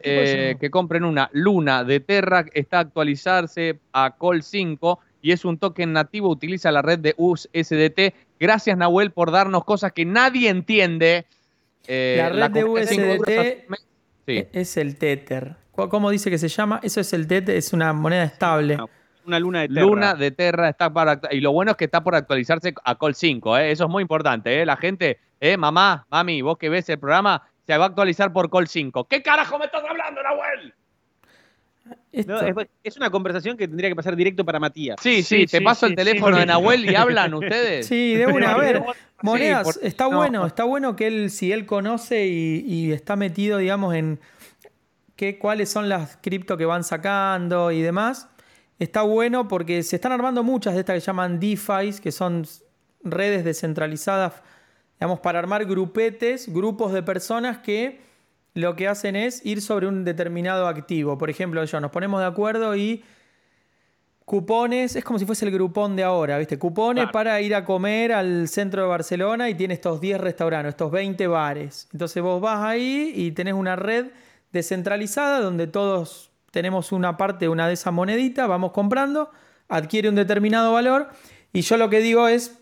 eh, 0.50 0.56
que 0.58 0.70
compren 0.70 1.04
una 1.04 1.30
Luna 1.32 1.84
de 1.84 2.00
Terra, 2.00 2.44
está 2.52 2.78
a 2.78 2.80
actualizarse 2.80 3.78
a 3.92 4.10
Col 4.18 4.42
5 4.42 4.98
y 5.22 5.30
es 5.30 5.44
un 5.44 5.56
token 5.58 5.92
nativo, 5.92 6.28
utiliza 6.28 6.72
la 6.72 6.82
red 6.82 6.98
de 6.98 7.14
USDT. 7.16 8.12
Gracias 8.40 8.76
Nahuel 8.76 9.12
por 9.12 9.30
darnos 9.30 9.64
cosas 9.64 9.92
que 9.92 10.04
nadie 10.04 10.48
entiende. 10.50 11.26
Eh, 11.86 12.16
La 12.18 12.48
red 12.48 12.50
de 12.54 12.62
comunidad 12.62 12.90
USDT 13.20 13.66
Sí. 14.26 14.44
Es 14.52 14.76
el 14.76 14.96
Tether. 14.96 15.54
¿Cu- 15.76 15.88
¿Cómo 15.88 16.10
dice 16.10 16.30
que 16.30 16.38
se 16.38 16.48
llama? 16.48 16.80
Eso 16.82 17.00
es 17.00 17.12
el 17.12 17.26
Tether, 17.26 17.54
es 17.56 17.72
una 17.72 17.92
moneda 17.92 18.24
estable. 18.24 18.76
No, 18.76 18.88
Una 19.26 19.38
luna 19.38 19.60
de 19.62 19.68
terra. 19.68 19.80
Luna 19.82 20.14
de 20.14 20.30
Terra 20.30 20.68
está 20.70 20.92
para 20.92 21.20
y 21.30 21.40
lo 21.40 21.52
bueno 21.52 21.72
es 21.72 21.76
que 21.76 21.84
está 21.86 22.02
por 22.02 22.14
actualizarse 22.14 22.74
a 22.84 22.94
Col 22.96 23.14
5, 23.14 23.58
¿eh? 23.58 23.70
eso 23.72 23.84
es 23.84 23.90
muy 23.90 24.02
importante, 24.02 24.60
¿eh? 24.62 24.66
la 24.66 24.76
gente, 24.76 25.18
eh, 25.40 25.56
mamá, 25.56 26.06
mami, 26.10 26.42
vos 26.42 26.56
que 26.58 26.68
ves 26.68 26.88
el 26.88 26.98
programa, 26.98 27.42
se 27.66 27.76
va 27.76 27.84
a 27.84 27.88
actualizar 27.88 28.32
por 28.32 28.48
Col 28.50 28.68
5. 28.68 29.04
¿Qué 29.08 29.22
carajo 29.22 29.58
me 29.58 29.64
estás 29.66 29.82
hablando, 29.88 30.22
Nahuel? 30.22 30.74
No, 32.26 32.40
es, 32.40 32.54
es 32.82 32.96
una 32.96 33.10
conversación 33.10 33.56
que 33.56 33.68
tendría 33.68 33.88
que 33.90 33.94
pasar 33.94 34.16
directo 34.16 34.44
para 34.44 34.58
Matías. 34.58 34.96
Sí, 35.00 35.22
sí, 35.22 35.40
Sí, 35.40 35.46
te 35.46 35.58
sí, 35.58 35.64
paso 35.64 35.86
sí, 35.86 35.92
el 35.92 35.96
teléfono 35.96 36.34
sí. 36.36 36.40
de 36.40 36.46
Nahuel 36.46 36.90
y 36.90 36.94
hablan 36.96 37.32
ustedes. 37.34 37.86
Sí, 37.86 38.14
de 38.14 38.26
una. 38.26 38.52
A 38.52 38.56
ver, 38.58 38.82
monedas, 39.22 39.68
Sí, 39.68 39.78
por- 39.78 39.86
está 39.86 40.08
no. 40.08 40.16
bueno, 40.16 40.46
está 40.46 40.64
bueno 40.64 40.96
que 40.96 41.06
él, 41.06 41.30
si 41.30 41.52
él 41.52 41.64
conoce 41.66 42.26
y, 42.26 42.64
y 42.66 42.92
está 42.92 43.14
metido, 43.16 43.58
digamos, 43.58 43.94
en 43.94 44.18
qué, 45.16 45.38
cuáles 45.38 45.70
son 45.70 45.88
las 45.88 46.18
cripto 46.20 46.56
que 46.56 46.64
van 46.66 46.84
sacando 46.84 47.72
y 47.72 47.82
demás. 47.82 48.28
Está 48.78 49.02
bueno 49.02 49.48
porque 49.48 49.82
se 49.82 49.96
están 49.96 50.12
armando 50.12 50.42
muchas 50.42 50.74
de 50.74 50.80
estas 50.80 50.94
que 50.94 51.00
llaman 51.00 51.40
DeFi, 51.40 51.92
que 52.02 52.12
son 52.12 52.46
redes 53.02 53.44
descentralizadas, 53.44 54.34
digamos, 55.00 55.20
para 55.20 55.38
armar 55.38 55.64
grupetes, 55.64 56.52
grupos 56.52 56.92
de 56.92 57.02
personas 57.02 57.58
que 57.58 58.00
lo 58.54 58.76
que 58.76 58.88
hacen 58.88 59.16
es 59.16 59.44
ir 59.44 59.60
sobre 59.62 59.86
un 59.86 60.04
determinado 60.04 60.66
activo. 60.66 61.16
Por 61.18 61.30
ejemplo, 61.30 61.64
yo, 61.64 61.80
nos 61.80 61.90
ponemos 61.90 62.20
de 62.20 62.26
acuerdo 62.26 62.76
y 62.76 63.02
cupones, 64.24 64.96
es 64.96 65.04
como 65.04 65.18
si 65.18 65.24
fuese 65.24 65.44
el 65.44 65.52
grupón 65.52 65.94
de 65.94 66.02
ahora, 66.02 66.36
¿viste? 66.38 66.58
Cupones 66.58 67.04
Claro. 67.04 67.12
para 67.12 67.40
ir 67.40 67.54
a 67.54 67.64
comer 67.64 68.12
al 68.12 68.48
centro 68.48 68.82
de 68.82 68.88
Barcelona 68.88 69.48
y 69.48 69.54
tiene 69.54 69.74
estos 69.74 70.00
10 70.00 70.20
restaurantes, 70.20 70.70
estos 70.70 70.90
20 70.90 71.26
bares. 71.28 71.88
Entonces 71.92 72.22
vos 72.22 72.40
vas 72.40 72.64
ahí 72.64 73.12
y 73.14 73.30
tenés 73.32 73.54
una 73.54 73.76
red 73.76 74.06
descentralizada 74.56 75.40
donde 75.40 75.66
todos 75.66 76.30
tenemos 76.50 76.90
una 76.90 77.16
parte, 77.16 77.48
una 77.48 77.68
de 77.68 77.74
esa 77.74 77.90
monedita, 77.90 78.46
vamos 78.46 78.72
comprando, 78.72 79.30
adquiere 79.68 80.08
un 80.08 80.14
determinado 80.14 80.72
valor 80.72 81.08
y 81.52 81.60
yo 81.60 81.76
lo 81.76 81.90
que 81.90 82.00
digo 82.00 82.28
es, 82.28 82.58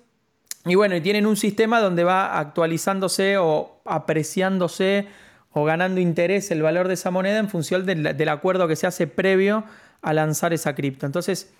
y 0.66 0.74
bueno, 0.74 0.96
y 0.96 1.00
tienen 1.00 1.26
un 1.26 1.36
sistema 1.36 1.80
donde 1.80 2.04
va 2.04 2.38
actualizándose 2.38 3.38
o 3.38 3.80
apreciándose 3.84 5.06
o 5.52 5.64
ganando 5.64 6.00
interés 6.00 6.50
el 6.50 6.62
valor 6.62 6.88
de 6.88 6.94
esa 6.94 7.10
moneda 7.10 7.38
en 7.38 7.48
función 7.48 7.86
del, 7.86 8.16
del 8.16 8.28
acuerdo 8.28 8.66
que 8.66 8.76
se 8.76 8.86
hace 8.86 9.06
previo 9.06 9.64
a 10.02 10.12
lanzar 10.12 10.52
esa 10.52 10.74
cripto. 10.74 11.06
Entonces, 11.06 11.52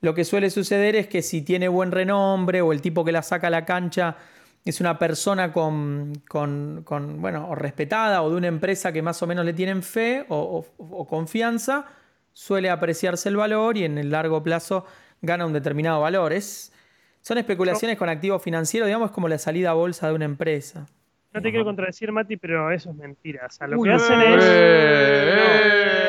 lo 0.00 0.14
que 0.14 0.24
suele 0.24 0.50
suceder 0.50 0.94
es 0.96 1.08
que 1.08 1.22
si 1.22 1.42
tiene 1.42 1.68
buen 1.68 1.90
renombre 1.90 2.60
o 2.60 2.72
el 2.72 2.80
tipo 2.80 3.04
que 3.04 3.12
la 3.12 3.22
saca 3.22 3.48
a 3.48 3.50
la 3.50 3.64
cancha 3.64 4.16
es 4.64 4.80
una 4.80 4.98
persona 4.98 5.52
con, 5.52 6.12
con- 6.28 6.82
con, 6.84 7.20
bueno, 7.20 7.48
o 7.48 7.54
respetada 7.54 8.22
o 8.22 8.30
de 8.30 8.36
una 8.36 8.46
empresa 8.48 8.92
que 8.92 9.02
más 9.02 9.22
o 9.22 9.26
menos 9.26 9.44
le 9.44 9.52
tienen 9.52 9.82
fe 9.82 10.24
o, 10.28 10.64
o- 10.78 10.84
o 11.00 11.06
confianza, 11.06 11.86
suele 12.32 12.70
apreciarse 12.70 13.28
el 13.28 13.36
valor 13.36 13.76
y 13.76 13.84
en 13.84 13.98
el 13.98 14.10
largo 14.10 14.42
plazo 14.42 14.86
gana 15.20 15.46
un 15.46 15.52
determinado 15.52 16.00
valor. 16.00 16.32
Es, 16.32 16.72
son 17.20 17.38
especulaciones 17.38 17.96
con 17.98 18.08
activos 18.08 18.42
financieros, 18.42 18.86
digamos, 18.86 19.10
es 19.10 19.14
como 19.14 19.28
la 19.28 19.38
salida 19.38 19.70
a 19.70 19.74
bolsa 19.74 20.08
de 20.08 20.14
una 20.14 20.24
empresa. 20.24 20.86
No 21.34 21.40
te 21.40 21.48
quiero 21.50 21.64
contradecir, 21.64 22.12
Mati, 22.12 22.36
pero 22.36 22.70
eso 22.70 22.90
es 22.90 22.96
mentira. 22.96 23.46
O 23.46 23.50
sea, 23.50 23.66
lo 23.66 23.78
Uy, 23.78 23.88
que 23.88 23.94
hacen 23.94 24.20
eh, 24.20 24.34
es. 24.36 24.44
eh, 24.44 25.34
no, 25.36 26.01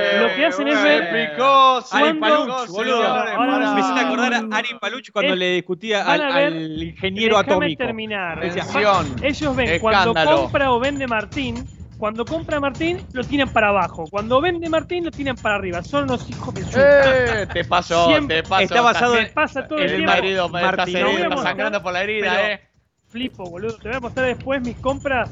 hacen 0.46 0.68
eh, 0.68 0.98
explicó, 0.98 1.84
Ari. 1.92 2.20
Paluch, 2.20 2.68
boludo. 2.70 3.04
Ahora- 3.08 3.74
Me 3.74 3.80
hiciste 3.82 4.00
acordar 4.02 4.34
a 4.34 4.58
Ari 4.58 4.70
Paluch 4.80 5.12
cuando 5.12 5.34
Es- 5.34 5.40
le 5.40 5.52
discutía 5.56 6.04
al, 6.12 6.22
a 6.22 6.36
ver- 6.36 6.46
al 6.48 6.84
ingeniero 6.84 7.38
atómico. 7.38 7.84
terminar. 7.84 8.40
Decía, 8.42 8.64
Atención. 8.64 9.16
Ellos 9.22 9.56
ven 9.56 9.80
cuando 9.80 10.12
Escándalo. 10.12 10.42
compra 10.44 10.72
o 10.72 10.80
vende 10.80 11.08
Martín. 11.08 11.66
Cuando 11.98 12.26
compra 12.26 12.60
Martín, 12.60 12.98
lo 13.14 13.24
tiran 13.24 13.48
para 13.50 13.70
abajo. 13.70 14.06
Cuando 14.10 14.42
vende 14.42 14.68
Martín, 14.70 15.06
lo 15.06 15.12
tiran 15.12 15.36
para 15.38 15.56
arriba. 15.56 15.82
Son 15.84 16.04
unos 16.04 16.30
hijos 16.30 16.54
de 16.54 16.64
su. 16.64 16.78
Eh, 16.78 17.48
te 17.54 17.64
pasó, 17.64 18.08
Siempre 18.08 18.44
te 18.44 18.50
pasó. 18.50 18.64
está 18.64 18.82
basado 18.82 19.18
en- 19.18 19.34
Pasa 19.34 19.66
todo 19.68 19.80
el 19.80 19.90
el 19.92 20.04
marido, 20.04 20.50
Martín, 20.50 20.70
estás 20.70 20.88
herido, 20.90 21.24
estás 21.30 21.44
sangrando 21.44 21.82
por 21.82 21.94
la 21.94 22.04
herida, 22.04 22.32
pero- 22.36 22.48
eh. 22.48 22.62
Flipo, 23.08 23.44
boludo. 23.50 23.78
Te 23.78 23.90
voy 23.90 23.98
a 23.98 24.00
mostrar 24.00 24.26
después 24.26 24.62
mis 24.64 24.76
compras. 24.78 25.30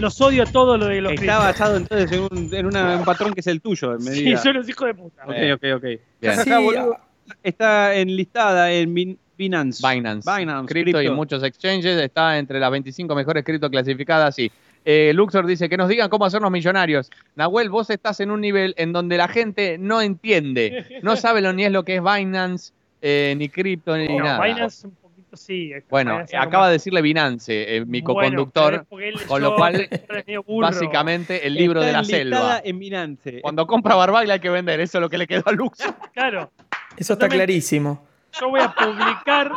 Los 0.00 0.20
odio 0.20 0.42
a 0.42 0.46
todo 0.46 0.76
lo 0.78 0.86
de 0.86 1.00
los 1.00 1.12
Está 1.12 1.38
basado 1.38 1.76
entonces 1.76 2.10
en 2.12 2.20
un, 2.22 2.54
en 2.54 2.66
una- 2.66 2.96
un 2.96 3.04
patrón 3.04 3.32
que 3.34 3.40
es 3.40 3.46
el 3.46 3.60
tuyo. 3.60 3.94
En 3.94 4.00
Sí, 4.00 4.10
medida. 4.10 4.38
son 4.38 4.54
los 4.54 4.68
hijos 4.68 4.86
de 4.86 4.94
puta. 4.94 5.24
Ok, 5.24 5.34
ok, 5.54 5.64
ok. 5.76 5.82
Bien. 6.20 6.32
Acá, 6.40 6.44
Sí, 6.58 6.64
boludo, 6.64 6.96
está 7.42 7.94
enlistada 7.94 8.72
en 8.72 8.94
Bin- 8.94 9.18
Binance. 9.36 9.80
Binance, 9.86 10.30
Binance, 10.38 10.72
cripto 10.72 11.00
y 11.00 11.08
muchos 11.10 11.42
exchanges, 11.42 11.96
está 11.98 12.38
entre 12.38 12.60
las 12.60 12.70
25 12.70 13.14
mejores 13.14 13.42
cripto 13.44 13.70
clasificadas, 13.70 14.34
sí. 14.34 14.50
Eh, 14.84 15.12
Luxor 15.14 15.46
dice 15.46 15.68
que 15.68 15.76
nos 15.76 15.88
digan 15.88 16.08
cómo 16.10 16.24
hacernos 16.24 16.50
millonarios. 16.50 17.10
Nahuel, 17.36 17.68
vos 17.70 17.88
estás 17.90 18.20
en 18.20 18.30
un 18.30 18.40
nivel 18.40 18.74
en 18.78 18.92
donde 18.92 19.16
la 19.18 19.28
gente 19.28 19.76
no 19.78 20.00
entiende, 20.02 21.00
no 21.02 21.16
sabe 21.16 21.40
lo, 21.42 21.52
ni 21.52 21.64
es 21.64 21.72
lo 21.72 21.84
que 21.84 21.96
es 21.96 22.02
Binance, 22.02 22.72
eh, 23.02 23.34
ni 23.36 23.48
cripto, 23.48 23.96
ni 23.96 24.08
No, 24.08 24.24
nada. 24.24 24.42
Binance 24.44 24.86
un 24.86 24.92
poquito 24.94 24.99
sí. 25.36 25.72
Bueno, 25.88 26.26
ser 26.26 26.36
algo 26.36 26.48
acaba 26.48 26.64
más- 26.64 26.68
de 26.70 26.72
decirle 26.74 27.02
Binance, 27.02 27.76
eh, 27.76 27.84
mi 27.84 28.00
Bueno, 28.00 28.20
co-conductor, 28.20 28.86
él 29.00 29.14
con 29.26 29.42
lo 29.42 29.54
cual, 29.56 29.88
básicamente 30.60 31.46
el 31.46 31.54
libro 31.54 31.80
Está 31.80 31.86
de 31.86 31.92
la 31.92 32.04
selva. 32.04 32.60
en 32.64 32.78
Binance. 32.78 33.40
Cuando 33.42 33.66
compra 33.66 33.94
Barbaglia 33.94 34.34
hay 34.34 34.40
que 34.40 34.50
vender, 34.50 34.80
eso 34.80 34.98
es 34.98 35.02
lo 35.02 35.08
que 35.10 35.18
le 35.18 35.26
quedó 35.26 35.42
a 35.46 35.52
Lux. 35.52 35.78
Claro, 36.14 36.50
Eso 36.96 37.12
está 37.14 37.26
No 37.26 37.30
me- 37.30 37.36
clarísimo. 37.36 38.06
yo 38.40 38.48
voy 38.50 38.60
a 38.60 38.72
publicar. 38.74 39.52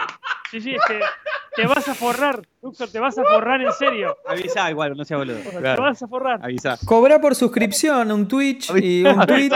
Sí, 0.52 0.62
sí, 0.62 0.76
es 0.76 0.82
que 0.88 1.00
te 1.56 1.66
vas 1.68 1.88
a 1.88 1.96
forrar, 1.96 2.42
Luxor, 2.62 2.88
te 2.88 3.00
vas 3.00 3.18
a 3.18 3.24
forrar 3.24 3.60
en 3.62 3.72
serio. 3.74 4.16
Avisa 4.28 4.70
igual, 4.70 4.96
no 4.96 5.04
sea 5.04 5.18
boludo. 5.18 5.40
O 5.40 5.42
sea, 5.52 5.60
Claro. 5.60 5.76
Te 5.76 5.82
vas 5.82 6.04
a 6.04 6.08
forrar. 6.08 6.40
Avisa. 6.44 6.78
Cobra 6.86 7.20
por 7.20 7.34
suscripción 7.36 8.12
un 8.12 8.28
Twitch 8.28 8.70
y 8.76 9.04
un 9.04 9.26
tweet 9.26 9.50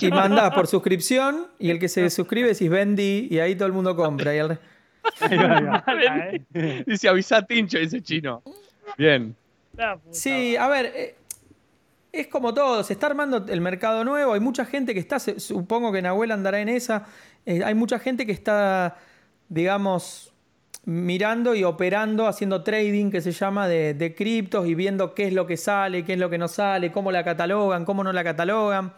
y 0.00 0.08
mandás 0.10 0.52
por 0.54 0.66
suscripción 0.66 1.46
y 1.58 1.70
el 1.70 1.78
que 1.78 1.88
se 1.88 2.10
suscribe 2.10 2.48
decís 2.48 2.68
vendí 2.68 3.28
y 3.30 3.38
ahí 3.38 3.54
todo 3.54 3.66
el 3.66 3.72
mundo 3.72 3.96
compra. 3.96 4.34
Y 4.34 4.38
el 4.38 4.58
eh. 6.54 6.84
Dice 6.86 7.08
avisa 7.08 7.38
a 7.38 7.42
Tincho, 7.42 7.78
dice 7.78 8.00
chino. 8.02 8.42
Bien. 8.96 9.34
Sí, 10.10 10.56
a 10.56 10.68
ver, 10.68 10.92
eh, 10.94 11.14
es 12.12 12.26
como 12.26 12.52
todo, 12.52 12.82
se 12.82 12.92
está 12.92 13.06
armando 13.06 13.44
el 13.48 13.60
mercado 13.60 14.04
nuevo, 14.04 14.34
hay 14.34 14.40
mucha 14.40 14.64
gente 14.64 14.92
que 14.92 15.00
está, 15.00 15.18
supongo 15.18 15.92
que 15.92 16.02
Nahuel 16.02 16.30
andará 16.30 16.60
en 16.60 16.68
esa, 16.68 17.06
eh, 17.46 17.62
hay 17.64 17.74
mucha 17.74 17.98
gente 17.98 18.26
que 18.26 18.32
está, 18.32 18.98
digamos, 19.48 20.32
mirando 20.84 21.54
y 21.54 21.64
operando, 21.64 22.26
haciendo 22.26 22.62
trading 22.62 23.10
que 23.10 23.22
se 23.22 23.32
llama 23.32 23.66
de, 23.66 23.94
de 23.94 24.14
criptos 24.14 24.66
y 24.66 24.74
viendo 24.74 25.14
qué 25.14 25.28
es 25.28 25.32
lo 25.32 25.46
que 25.46 25.56
sale, 25.56 26.04
qué 26.04 26.14
es 26.14 26.18
lo 26.18 26.28
que 26.28 26.38
no 26.38 26.48
sale, 26.48 26.92
cómo 26.92 27.10
la 27.10 27.24
catalogan, 27.24 27.84
cómo 27.84 28.04
no 28.04 28.12
la 28.12 28.24
catalogan. 28.24 28.92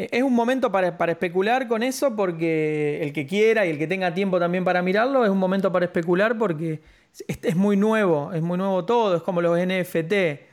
Eh, 0.00 0.08
Es 0.12 0.22
un 0.22 0.32
momento 0.34 0.72
para, 0.72 0.96
para 0.96 1.12
especular 1.12 1.68
con 1.68 1.82
eso 1.82 2.16
porque 2.16 3.00
el 3.02 3.12
que 3.12 3.26
quiera 3.26 3.66
y 3.66 3.70
el 3.70 3.78
que 3.78 3.86
tenga 3.86 4.14
tiempo 4.14 4.38
también 4.38 4.64
para 4.64 4.82
mirarlo, 4.82 5.24
es 5.24 5.30
un 5.30 5.38
momento 5.38 5.70
para 5.72 5.84
especular 5.84 6.38
porque 6.38 6.80
es, 7.28 7.38
es 7.42 7.56
muy 7.56 7.76
nuevo, 7.76 8.32
es 8.32 8.40
muy 8.42 8.56
nuevo 8.56 8.84
todo, 8.84 9.16
es 9.16 9.22
como 9.22 9.40
los 9.42 9.58
NFT. 9.58 10.48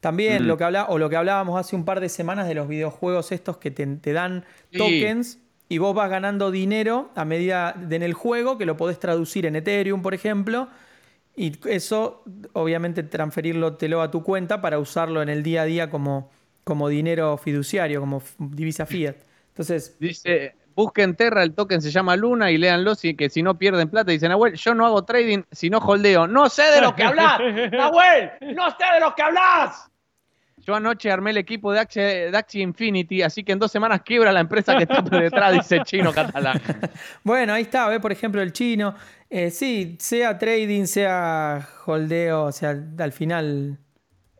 También 0.00 0.44
Mm. 0.44 0.46
lo 0.46 0.56
que 0.56 0.64
habla, 0.64 0.86
o 0.88 0.98
lo 0.98 1.08
que 1.10 1.16
hablábamos 1.16 1.58
hace 1.60 1.76
un 1.76 1.84
par 1.84 2.00
de 2.00 2.08
semanas 2.08 2.48
de 2.48 2.54
los 2.54 2.68
videojuegos 2.68 3.32
estos 3.32 3.56
que 3.58 3.70
te, 3.70 3.86
te 3.86 4.12
dan 4.12 4.44
Sí. 4.70 4.78
tokens 4.78 5.38
y 5.68 5.78
vos 5.78 5.94
vas 5.94 6.10
ganando 6.10 6.50
dinero 6.50 7.10
a 7.14 7.24
medida 7.24 7.74
de 7.78 7.96
en 7.96 8.02
el 8.02 8.12
juego 8.14 8.58
que 8.58 8.66
lo 8.66 8.76
podés 8.76 8.98
traducir 8.98 9.46
en 9.46 9.56
Ethereum, 9.56 10.02
por 10.02 10.14
ejemplo, 10.14 10.68
y 11.36 11.52
eso 11.68 12.24
obviamente 12.54 13.02
transferirlo 13.02 13.76
a 14.02 14.10
tu 14.10 14.22
cuenta 14.24 14.60
para 14.60 14.78
usarlo 14.78 15.22
en 15.22 15.28
el 15.28 15.42
día 15.42 15.62
a 15.62 15.64
día 15.64 15.90
como, 15.90 16.30
como 16.70 16.88
dinero 16.88 17.36
fiduciario, 17.36 17.98
como 17.98 18.22
divisa 18.38 18.86
fiat. 18.86 19.16
Entonces, 19.48 19.96
Dice, 19.98 20.54
busquen 20.76 21.16
Terra, 21.16 21.42
el 21.42 21.52
token 21.52 21.82
se 21.82 21.90
llama 21.90 22.14
Luna 22.14 22.52
y 22.52 22.58
léanlo, 22.58 22.94
si, 22.94 23.16
que 23.16 23.28
si 23.28 23.42
no 23.42 23.58
pierden 23.58 23.88
plata. 23.90 24.12
Dice 24.12 24.28
Nahuel, 24.28 24.54
yo 24.54 24.72
no 24.72 24.86
hago 24.86 25.04
trading, 25.04 25.42
sino 25.50 25.78
holdeo. 25.78 26.28
No 26.28 26.48
sé 26.48 26.62
de 26.62 26.80
lo 26.80 26.94
que 26.94 27.02
hablas, 27.02 27.40
Nahuel, 27.72 28.30
no 28.54 28.70
sé 28.70 28.84
de 28.94 29.00
lo 29.00 29.12
que 29.16 29.22
hablas. 29.22 29.90
Yo 30.58 30.76
anoche 30.76 31.10
armé 31.10 31.30
el 31.30 31.38
equipo 31.38 31.72
de 31.72 31.80
Axie, 31.80 32.30
de 32.30 32.38
Axie 32.38 32.62
Infinity, 32.62 33.22
así 33.22 33.42
que 33.42 33.50
en 33.50 33.58
dos 33.58 33.72
semanas 33.72 34.02
quiebra 34.04 34.30
la 34.30 34.38
empresa 34.38 34.76
que 34.76 34.84
está 34.84 35.02
detrás, 35.02 35.52
dice 35.52 35.80
Chino 35.82 36.12
Catalán. 36.12 36.62
bueno, 37.24 37.52
ahí 37.52 37.62
está, 37.62 37.88
ve 37.88 37.98
por 37.98 38.12
ejemplo 38.12 38.40
el 38.40 38.52
chino. 38.52 38.94
Eh, 39.28 39.50
sí, 39.50 39.96
sea 39.98 40.38
trading, 40.38 40.84
sea 40.84 41.68
holdeo, 41.84 42.44
o 42.44 42.52
sea, 42.52 42.76
al 42.96 43.10
final, 43.10 43.76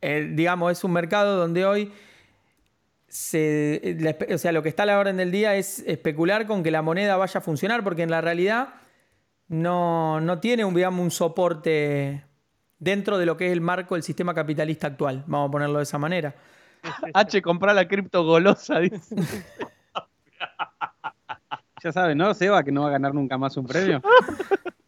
eh, 0.01 0.31
digamos, 0.31 0.71
es 0.71 0.85
un 0.85 0.93
mercado 0.93 1.37
donde 1.37 1.67
hoy 1.67 1.93
se, 3.11 3.81
eh, 3.83 3.97
la 3.99 4.17
o 4.35 4.39
sea, 4.39 4.53
lo 4.53 4.63
que 4.63 4.69
está 4.71 4.85
a 4.85 4.87
la 4.87 4.99
orden 4.99 5.19
del 5.19 5.31
día 5.31 5.57
es 5.57 5.81
especular 5.81 6.47
con 6.47 6.63
que 6.63 6.71
la 6.71 6.81
moneda 6.81 7.17
vaya 7.17 7.39
a 7.39 7.43
funcionar, 7.43 7.85
porque 7.85 8.03
en 8.03 8.11
la 8.11 8.21
realidad 8.21 8.75
no, 9.49 10.21
no 10.21 10.39
tiene 10.39 10.65
un, 10.65 10.75
digamos, 10.75 11.03
un 11.03 11.11
soporte 11.11 12.25
dentro 12.79 13.19
de 13.19 13.27
lo 13.27 13.37
que 13.37 13.49
es 13.49 13.53
el 13.53 13.61
marco 13.61 13.97
del 13.97 14.05
sistema 14.05 14.33
capitalista 14.33 14.87
actual, 14.87 15.25
vamos 15.27 15.49
a 15.49 15.53
ponerlo 15.53 15.79
de 15.79 15.83
esa 15.83 15.99
manera. 15.99 16.35
H, 17.15 17.43
comprar 17.43 17.75
la 17.75 17.87
cripto 17.87 18.25
golosa, 18.25 18.79
dice. 18.79 19.17
Ya 21.83 21.93
saben, 21.93 22.19
¿no, 22.19 22.35
Seba? 22.35 22.63
Que 22.63 22.73
no 22.73 22.83
va 22.83 22.89
a 22.89 22.91
ganar 22.91 23.15
nunca 23.15 23.39
más 23.39 23.57
un 23.57 23.67
premio. 23.67 24.03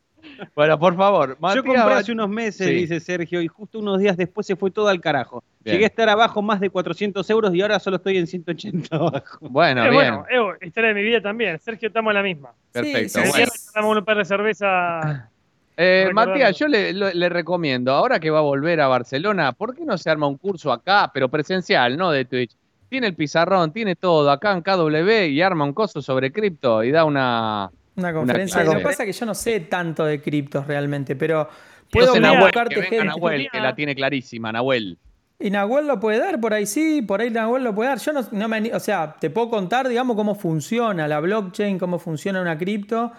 Bueno, 0.54 0.78
por 0.78 0.96
favor. 0.96 1.30
Yo 1.30 1.36
Matías 1.40 1.64
compré 1.64 1.82
Ba- 1.82 1.98
hace 1.98 2.12
unos 2.12 2.28
meses, 2.28 2.66
Sí. 2.66 2.74
dice 2.74 3.00
Sergio, 3.00 3.40
y 3.42 3.48
justo 3.48 3.78
unos 3.78 3.98
días 4.00 4.16
después 4.16 4.46
se 4.46 4.56
fue 4.56 4.70
todo 4.70 4.88
al 4.88 5.00
carajo. 5.00 5.42
Bien. 5.60 5.74
Llegué 5.74 5.84
a 5.84 5.88
estar 5.88 6.08
abajo 6.08 6.42
más 6.42 6.60
de 6.60 6.70
400 6.70 7.28
euros 7.30 7.54
y 7.54 7.62
ahora 7.62 7.78
solo 7.78 7.96
estoy 7.96 8.18
en 8.18 8.26
180 8.26 8.96
abajo. 8.96 9.38
Bueno, 9.40 9.84
Eh, 9.84 9.90
bien. 9.90 10.14
bueno, 10.30 10.54
eh, 10.60 10.66
historia 10.66 10.88
de 10.88 10.94
mi 10.94 11.02
vida 11.02 11.20
también. 11.20 11.58
Sergio, 11.58 11.88
estamos 11.88 12.10
en 12.10 12.14
la 12.14 12.22
misma. 12.22 12.50
Perfecto. 12.72 13.20
sí, 13.22 13.28
bueno. 13.74 13.90
un 14.00 14.04
par 14.04 14.16
de 14.18 14.24
cerveza. 14.24 15.28
Eh. 15.76 16.10
Matías, 16.12 16.56
yo 16.58 16.68
le, 16.68 16.92
le 16.92 17.28
recomiendo, 17.28 17.92
ahora 17.92 18.20
que 18.20 18.30
va 18.30 18.40
a 18.40 18.42
volver 18.42 18.80
a 18.80 18.88
Barcelona, 18.88 19.52
¿por 19.52 19.74
qué 19.74 19.84
no 19.84 19.96
se 19.96 20.10
arma 20.10 20.26
un 20.26 20.36
curso 20.36 20.70
acá, 20.70 21.10
pero 21.14 21.28
presencial, 21.28 21.96
no 21.96 22.10
de 22.10 22.24
Twitch? 22.26 22.54
Tiene 22.90 23.06
el 23.06 23.14
pizarrón, 23.14 23.72
tiene 23.72 23.96
todo 23.96 24.30
acá 24.30 24.52
en 24.52 24.60
KW 24.60 25.24
y 25.30 25.40
arma 25.40 25.64
un 25.64 25.72
coso 25.72 26.02
sobre 26.02 26.30
cripto 26.30 26.84
y 26.84 26.90
da 26.90 27.04
una. 27.06 27.70
Una 27.96 28.12
conferencia. 28.12 28.62
Una 28.62 28.72
Lo 28.72 28.78
que 28.78 28.84
pasa 28.84 29.02
es 29.04 29.06
que 29.14 29.18
yo 29.18 29.26
no 29.26 29.34
sé 29.34 29.60
tanto 29.60 30.04
de 30.04 30.20
criptos 30.20 30.66
realmente, 30.66 31.16
pero 31.16 31.48
Puedo 31.92 32.18
Nahuel, 32.18 32.40
buscarte 32.40 32.74
que 32.74 32.80
venga 32.80 32.90
gente. 32.90 33.06
Nahuel, 33.06 33.48
que 33.52 33.60
la 33.60 33.74
tiene 33.74 33.94
clarísima, 33.94 34.50
Nahuel. 34.50 34.98
Y 35.38 35.50
Nahuel 35.50 35.86
lo 35.86 36.00
puede 36.00 36.18
dar, 36.18 36.40
por 36.40 36.54
ahí 36.54 36.64
sí, 36.66 37.02
por 37.02 37.20
ahí 37.20 37.28
Nahuel 37.28 37.64
lo 37.64 37.74
puede 37.74 37.90
dar. 37.90 37.98
Yo 37.98 38.12
no, 38.12 38.26
no 38.30 38.48
me 38.48 38.72
o 38.72 38.80
sea, 38.80 39.16
te 39.20 39.28
puedo 39.28 39.50
contar, 39.50 39.88
digamos, 39.88 40.16
cómo 40.16 40.34
funciona 40.34 41.06
la 41.06 41.20
blockchain, 41.20 41.78
cómo 41.78 41.98
funciona 41.98 42.40
una 42.40 42.56
cripto, 42.56 43.12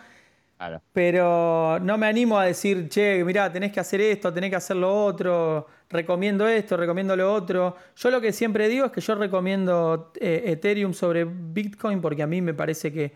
Claro. 0.57 0.81
pero 0.91 1.77
no 1.81 1.97
me 1.97 2.07
animo 2.07 2.39
a 2.39 2.45
decir, 2.45 2.87
che, 2.89 3.23
mirá, 3.25 3.51
tenés 3.51 3.71
que 3.71 3.79
hacer 3.79 4.01
esto, 4.01 4.33
tenés 4.33 4.49
que 4.49 4.55
hacer 4.55 4.77
lo 4.77 5.05
otro, 5.05 5.67
recomiendo 5.89 6.47
esto, 6.47 6.77
recomiendo 6.77 7.15
lo 7.15 7.31
otro. 7.31 7.75
Yo 7.95 8.09
lo 8.09 8.21
que 8.21 8.31
siempre 8.31 8.69
digo 8.69 8.85
es 8.85 8.91
que 8.91 9.01
yo 9.01 9.13
recomiendo 9.15 10.13
eh, 10.19 10.43
Ethereum 10.47 10.93
sobre 10.93 11.25
Bitcoin 11.25 12.01
porque 12.01 12.23
a 12.23 12.27
mí 12.27 12.41
me 12.41 12.53
parece 12.53 12.91
que, 12.91 13.11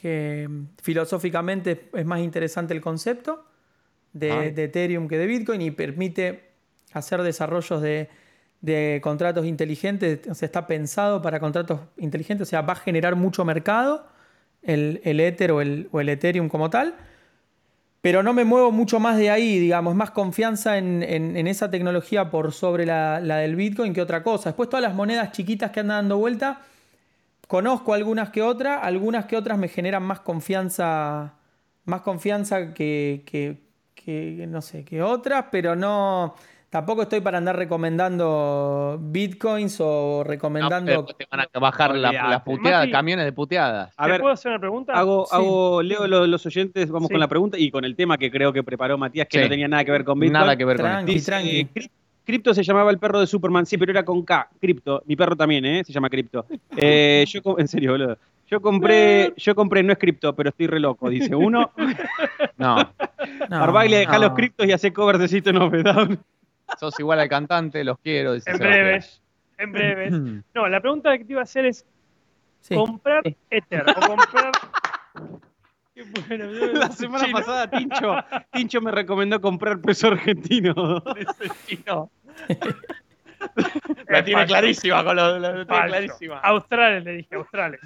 que, 0.00 0.46
mm, 0.48 0.66
filosóficamente 0.82 1.88
es 1.94 2.06
más 2.06 2.20
interesante 2.20 2.74
el 2.74 2.80
concepto 2.80 3.44
de, 4.12 4.52
de 4.52 4.64
Ethereum 4.64 5.08
que 5.08 5.18
de 5.18 5.26
Bitcoin 5.26 5.60
y 5.62 5.70
permite 5.70 6.48
hacer 6.92 7.22
desarrollos 7.22 7.82
de, 7.82 8.08
de 8.60 9.00
contratos 9.02 9.44
inteligentes, 9.46 10.20
o 10.28 10.34
sea, 10.34 10.46
está 10.46 10.66
pensado 10.66 11.20
para 11.22 11.38
contratos 11.40 11.80
inteligentes, 11.98 12.48
o 12.48 12.50
sea, 12.50 12.62
va 12.62 12.72
a 12.72 12.76
generar 12.76 13.14
mucho 13.16 13.44
mercado 13.44 14.06
el, 14.62 15.00
el 15.04 15.20
Ether 15.20 15.52
o 15.52 15.60
el, 15.60 15.88
o 15.92 16.00
el 16.00 16.08
Ethereum 16.08 16.48
como 16.48 16.70
tal, 16.70 16.94
pero 18.00 18.22
no 18.22 18.32
me 18.32 18.44
muevo 18.44 18.70
mucho 18.72 19.00
más 19.00 19.18
de 19.18 19.28
ahí, 19.30 19.58
digamos, 19.58 19.94
más 19.94 20.12
confianza 20.12 20.78
en, 20.78 21.02
en- 21.02 21.36
en 21.36 21.46
esa 21.46 21.70
tecnología 21.70 22.30
por 22.30 22.52
sobre 22.52 22.86
la, 22.86 23.20
la 23.20 23.36
del 23.38 23.56
Bitcoin 23.56 23.92
que 23.92 24.00
otra 24.00 24.22
cosa. 24.22 24.50
Después 24.50 24.68
todas 24.68 24.82
las 24.82 24.94
monedas 24.94 25.32
chiquitas 25.32 25.70
que 25.72 25.80
andan 25.80 26.04
dando 26.04 26.18
vuelta, 26.18 26.60
conozco 27.48 27.92
algunas 27.94 28.30
que 28.30 28.42
otras, 28.42 28.78
algunas 28.82 29.24
que 29.26 29.36
otras 29.36 29.58
me 29.58 29.66
generan 29.68 30.04
más 30.04 30.20
confianza, 30.20 31.34
más 31.86 32.02
confianza 32.02 32.72
que, 32.74 33.24
que- 33.26 33.66
que, 33.96 34.46
no 34.48 34.62
sé, 34.62 34.84
que 34.84 35.02
otras, 35.02 35.46
pero 35.50 35.74
no, 35.74 36.34
tampoco 36.70 37.02
estoy 37.02 37.20
para 37.20 37.38
andar 37.38 37.56
recomendando 37.56 38.98
bitcoins 39.00 39.78
o 39.80 40.18
No, 40.18 40.24
recomendando... 40.24 40.86
pero 40.86 41.04
te 41.16 41.26
van 41.30 41.40
a 41.52 41.58
bajar 41.58 41.94
la- 41.96 42.12
las 42.12 42.42
puteadas, 42.42 42.80
Mati. 42.82 42.92
camiones 42.92 43.24
de 43.24 43.32
puteadas. 43.32 43.92
A 43.96 44.04
¿Te 44.04 44.10
ver, 44.12 44.20
puedo 44.20 44.32
hacer 44.34 44.50
una 44.52 44.60
pregunta? 44.60 44.92
hago, 44.94 45.26
Sí. 45.26 45.34
hago, 45.36 45.82
leo 45.82 46.06
los, 46.06 46.28
los 46.28 46.46
oyentes, 46.46 46.90
vamos 46.90 47.08
Sí. 47.08 47.14
con 47.14 47.20
la 47.20 47.28
pregunta 47.28 47.58
y 47.58 47.70
con 47.70 47.84
el 47.84 47.96
tema 47.96 48.16
que 48.18 48.30
creo 48.30 48.52
que 48.52 48.62
preparó 48.62 48.96
Matías, 48.96 49.26
que 49.28 49.38
Sí. 49.38 49.44
no 49.44 49.50
tenía 49.50 49.68
nada 49.68 49.84
que 49.84 49.90
ver 49.90 50.04
con 50.04 50.18
Bitcoin. 50.20 50.32
Nada 50.34 50.56
que 50.56 50.64
ver 50.64 50.76
con 50.76 50.86
Tranqui, 50.86 51.16
esto. 51.16 51.32
Dice, 51.36 51.68
Cripto 52.28 52.52
se 52.52 52.62
llamaba 52.62 52.90
el 52.90 52.98
perro 52.98 53.20
de 53.20 53.26
Superman, 53.26 53.64
sí, 53.64 53.78
pero 53.78 53.90
era 53.90 54.04
con 54.04 54.22
K, 54.22 54.50
Cripto. 54.60 55.02
Mi 55.06 55.16
perro 55.16 55.34
también, 55.34 55.64
¿eh? 55.64 55.82
Se 55.82 55.94
llama 55.94 56.10
Cripto. 56.10 56.44
Eh, 56.76 57.24
yo, 57.26 57.40
en 57.58 57.66
serio, 57.66 57.92
boludo. 57.92 58.18
Yo 58.50 58.60
compré, 58.60 59.32
yo 59.38 59.54
compré, 59.54 59.82
no 59.82 59.92
es 59.94 59.98
cripto, 59.98 60.34
pero 60.36 60.50
estoy 60.50 60.66
re 60.66 60.78
loco, 60.78 61.08
dice 61.08 61.34
uno. 61.34 61.70
No, 62.58 62.76
No, 63.48 63.56
Arbaglia, 63.62 64.00
dejá 64.00 64.18
no. 64.18 64.26
los 64.26 64.32
criptos 64.34 64.66
y 64.66 64.72
hace 64.72 64.92
covers 64.92 65.18
de 65.20 65.28
System 65.28 65.56
of 65.56 65.72
Down. 65.72 66.18
sos 66.78 67.00
igual 67.00 67.18
al 67.20 67.30
cantante, 67.30 67.82
los 67.82 67.98
quiero. 68.00 68.34
dice 68.34 68.50
En 68.50 68.58
Sebastián. 68.58 68.84
breves. 68.84 69.22
En 69.56 69.72
breves. 69.72 70.44
No, 70.54 70.68
la 70.68 70.80
pregunta 70.82 71.16
que 71.16 71.24
te 71.24 71.32
iba 71.32 71.40
a 71.40 71.44
hacer 71.44 71.64
es: 71.64 71.86
Sí. 72.60 72.74
¿comprar 72.74 73.22
Ether 73.50 73.84
o 73.88 74.06
comprar. 74.06 74.52
Bueno, 76.26 76.44
La 76.72 76.90
semana 76.90 77.24
Chino. 77.24 77.38
pasada, 77.38 77.70
Tincho, 77.70 78.16
Tincho 78.52 78.80
me 78.80 78.90
recomendó 78.90 79.40
comprar 79.40 79.80
peso 79.80 80.08
argentino. 80.08 80.74
Chino. 81.66 82.10
La 84.08 84.24
tiene 84.24 84.46
clarísima 84.46 85.04
con 85.04 85.16
lo, 85.16 85.40
tiene 85.40 85.66
clarísima. 85.66 86.38
Australes, 86.40 87.04
le 87.04 87.12
dije, 87.12 87.34
Australes. 87.36 87.80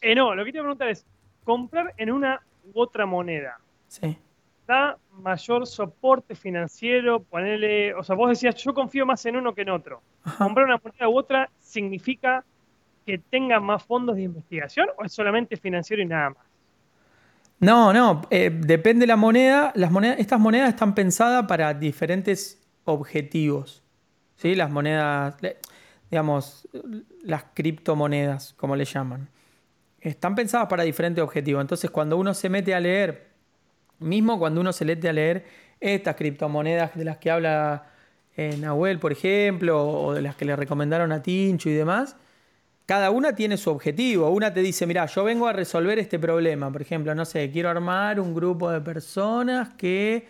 Eh, 0.00 0.14
no, 0.14 0.34
lo 0.34 0.44
que 0.44 0.52
te 0.52 0.58
iba 0.58 0.62
a 0.62 0.66
preguntar 0.66 0.88
es: 0.88 1.04
¿comprar 1.44 1.92
en 1.96 2.10
una 2.12 2.40
u 2.72 2.80
otra 2.80 3.04
moneda 3.06 3.58
Sí. 3.88 4.16
da 4.66 4.96
mayor 5.12 5.66
soporte 5.66 6.34
financiero? 6.34 7.20
Ponerle. 7.22 7.94
O 7.94 8.02
sea, 8.04 8.14
vos 8.14 8.28
decías, 8.30 8.54
yo 8.56 8.72
confío 8.74 9.04
más 9.06 9.24
en 9.26 9.36
uno 9.36 9.54
que 9.54 9.62
en 9.62 9.70
otro. 9.70 10.02
Ajá. 10.24 10.44
¿Comprar 10.44 10.66
una 10.66 10.80
moneda 10.82 11.08
u 11.08 11.18
otra 11.18 11.50
significa 11.58 12.44
que 13.04 13.18
tenga 13.18 13.58
más 13.58 13.82
fondos 13.84 14.16
de 14.16 14.22
investigación 14.22 14.88
o 14.98 15.04
es 15.04 15.12
solamente 15.12 15.56
financiero 15.56 16.02
y 16.02 16.06
nada 16.06 16.30
más? 16.30 16.47
No, 17.60 17.92
no, 17.92 18.22
eh, 18.30 18.50
depende 18.52 19.02
de 19.02 19.06
la 19.08 19.16
moneda. 19.16 19.72
Las 19.74 19.90
monedas, 19.90 20.18
estas 20.20 20.38
monedas 20.38 20.68
están 20.68 20.94
pensadas 20.94 21.46
para 21.46 21.74
diferentes 21.74 22.60
objetivos. 22.84 23.82
¿sí? 24.36 24.54
Las 24.54 24.70
monedas, 24.70 25.36
digamos, 26.10 26.68
las 27.22 27.44
criptomonedas, 27.54 28.54
como 28.54 28.76
le 28.76 28.84
llaman. 28.84 29.28
Están 30.00 30.36
pensadas 30.36 30.68
para 30.68 30.84
diferentes 30.84 31.22
objetivos. 31.22 31.60
Entonces, 31.60 31.90
cuando 31.90 32.16
uno 32.16 32.32
se 32.32 32.48
mete 32.48 32.74
a 32.74 32.80
leer, 32.80 33.28
mismo 33.98 34.38
cuando 34.38 34.60
uno 34.60 34.72
se 34.72 34.84
mete 34.84 35.08
a 35.08 35.12
leer 35.12 35.44
estas 35.80 36.14
criptomonedas 36.14 36.94
de 36.94 37.04
las 37.04 37.18
que 37.18 37.30
habla 37.30 37.86
eh, 38.36 38.56
Nahuel, 38.56 39.00
por 39.00 39.10
ejemplo, 39.10 39.84
o 39.84 40.14
de 40.14 40.22
las 40.22 40.36
que 40.36 40.44
le 40.44 40.54
recomendaron 40.54 41.10
a 41.10 41.22
Tincho 41.22 41.68
y 41.68 41.72
demás, 41.72 42.16
cada 42.88 43.10
una 43.10 43.34
tiene 43.34 43.58
su 43.58 43.68
objetivo. 43.68 44.30
Una 44.30 44.50
te 44.50 44.62
dice, 44.62 44.86
mira, 44.86 45.04
yo 45.04 45.22
vengo 45.22 45.46
a 45.46 45.52
resolver 45.52 45.98
este 45.98 46.18
problema. 46.18 46.72
Por 46.72 46.80
ejemplo, 46.80 47.14
no 47.14 47.26
sé, 47.26 47.50
quiero 47.50 47.68
armar 47.68 48.18
un 48.18 48.34
grupo 48.34 48.70
de 48.70 48.80
personas 48.80 49.74
que, 49.76 50.26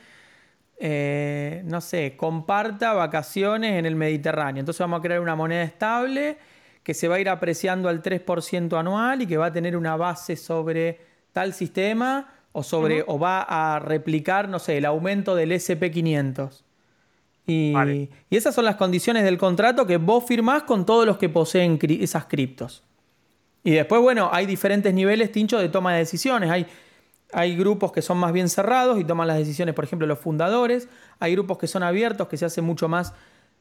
eh, 0.76 1.62
no 1.66 1.80
sé, 1.80 2.16
comparta 2.16 2.94
vacaciones 2.94 3.78
en 3.78 3.86
el 3.86 3.94
Mediterráneo. 3.94 4.58
Entonces 4.58 4.80
vamos 4.80 4.98
a 4.98 5.02
crear 5.02 5.20
una 5.20 5.36
moneda 5.36 5.62
estable 5.62 6.36
que 6.82 6.94
se 6.94 7.06
va 7.06 7.14
a 7.14 7.20
ir 7.20 7.28
apreciando 7.28 7.88
al 7.88 8.02
3% 8.02 8.76
anual 8.76 9.22
y 9.22 9.28
que 9.28 9.36
va 9.36 9.46
a 9.46 9.52
tener 9.52 9.76
una 9.76 9.94
base 9.94 10.34
sobre 10.34 10.98
tal 11.30 11.54
sistema 11.54 12.26
o, 12.50 12.64
sobre, 12.64 13.04
o 13.06 13.20
va 13.20 13.42
a 13.42 13.78
replicar, 13.78 14.48
no 14.48 14.58
sé, 14.58 14.78
el 14.78 14.84
aumento 14.84 15.36
del 15.36 15.52
SP500. 15.52 16.64
Y, 17.50 17.72
Vale. 17.72 18.10
y 18.28 18.36
esas 18.36 18.54
son 18.54 18.66
las 18.66 18.76
condiciones 18.76 19.24
del 19.24 19.38
contrato 19.38 19.86
que 19.86 19.96
vos 19.96 20.22
firmás 20.24 20.64
con 20.64 20.84
todos 20.84 21.06
los 21.06 21.16
que 21.16 21.30
poseen 21.30 21.78
cri- 21.78 22.02
esas 22.02 22.26
criptos. 22.26 22.82
Y 23.64 23.70
después, 23.72 24.02
bueno, 24.02 24.28
hay 24.30 24.44
diferentes 24.44 24.92
niveles, 24.92 25.32
Tincho, 25.32 25.58
de 25.58 25.70
toma 25.70 25.94
de 25.94 26.00
decisiones. 26.00 26.50
Hay, 26.50 26.66
hay 27.32 27.56
grupos 27.56 27.90
que 27.90 28.02
son 28.02 28.18
más 28.18 28.32
bien 28.34 28.50
cerrados 28.50 29.00
y 29.00 29.04
toman 29.04 29.26
las 29.26 29.38
decisiones, 29.38 29.74
por 29.74 29.84
ejemplo, 29.84 30.06
los 30.06 30.18
fundadores. 30.18 30.88
Hay 31.20 31.32
grupos 31.32 31.56
que 31.56 31.66
son 31.66 31.82
abiertos, 31.82 32.28
que 32.28 32.36
se 32.36 32.44
hace 32.44 32.60
mucho 32.60 32.86
más 32.86 33.14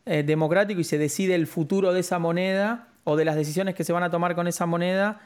eh, 0.06 0.22
democrático 0.24 0.82
y 0.82 0.84
se 0.84 0.98
decide 0.98 1.36
el 1.36 1.48
futuro 1.48 1.94
de 1.94 2.02
esa 2.02 2.20
moneda 2.20 2.90
o 3.06 3.16
de 3.16 3.24
las 3.24 3.38
decisiones 3.38 3.74
que 3.74 3.86
se 3.86 3.94
van 3.94 4.04
a 4.04 4.10
tomar 4.12 4.36
con 4.36 4.48
esa 4.48 4.66
moneda 4.66 5.22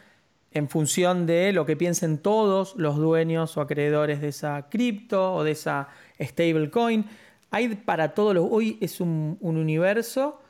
en 0.51 0.69
función 0.69 1.25
de 1.25 1.51
lo 1.51 1.65
que 1.65 1.75
piensen 1.75 2.19
todos 2.19 2.75
los 2.75 2.97
dueños 2.97 3.57
o 3.57 3.61
acreedores 3.61 4.21
de 4.21 4.27
esa 4.27 4.67
cripto 4.69 5.33
o 5.33 5.43
de 5.43 5.51
esa 5.51 5.87
stablecoin. 6.21 7.05
Hay 7.51 7.75
para 7.75 8.13
todos 8.13 8.33
los. 8.33 8.47
Hoy 8.49 8.77
es 8.81 9.01
un, 9.01 9.37
un 9.41 9.57
universo, 9.57 10.41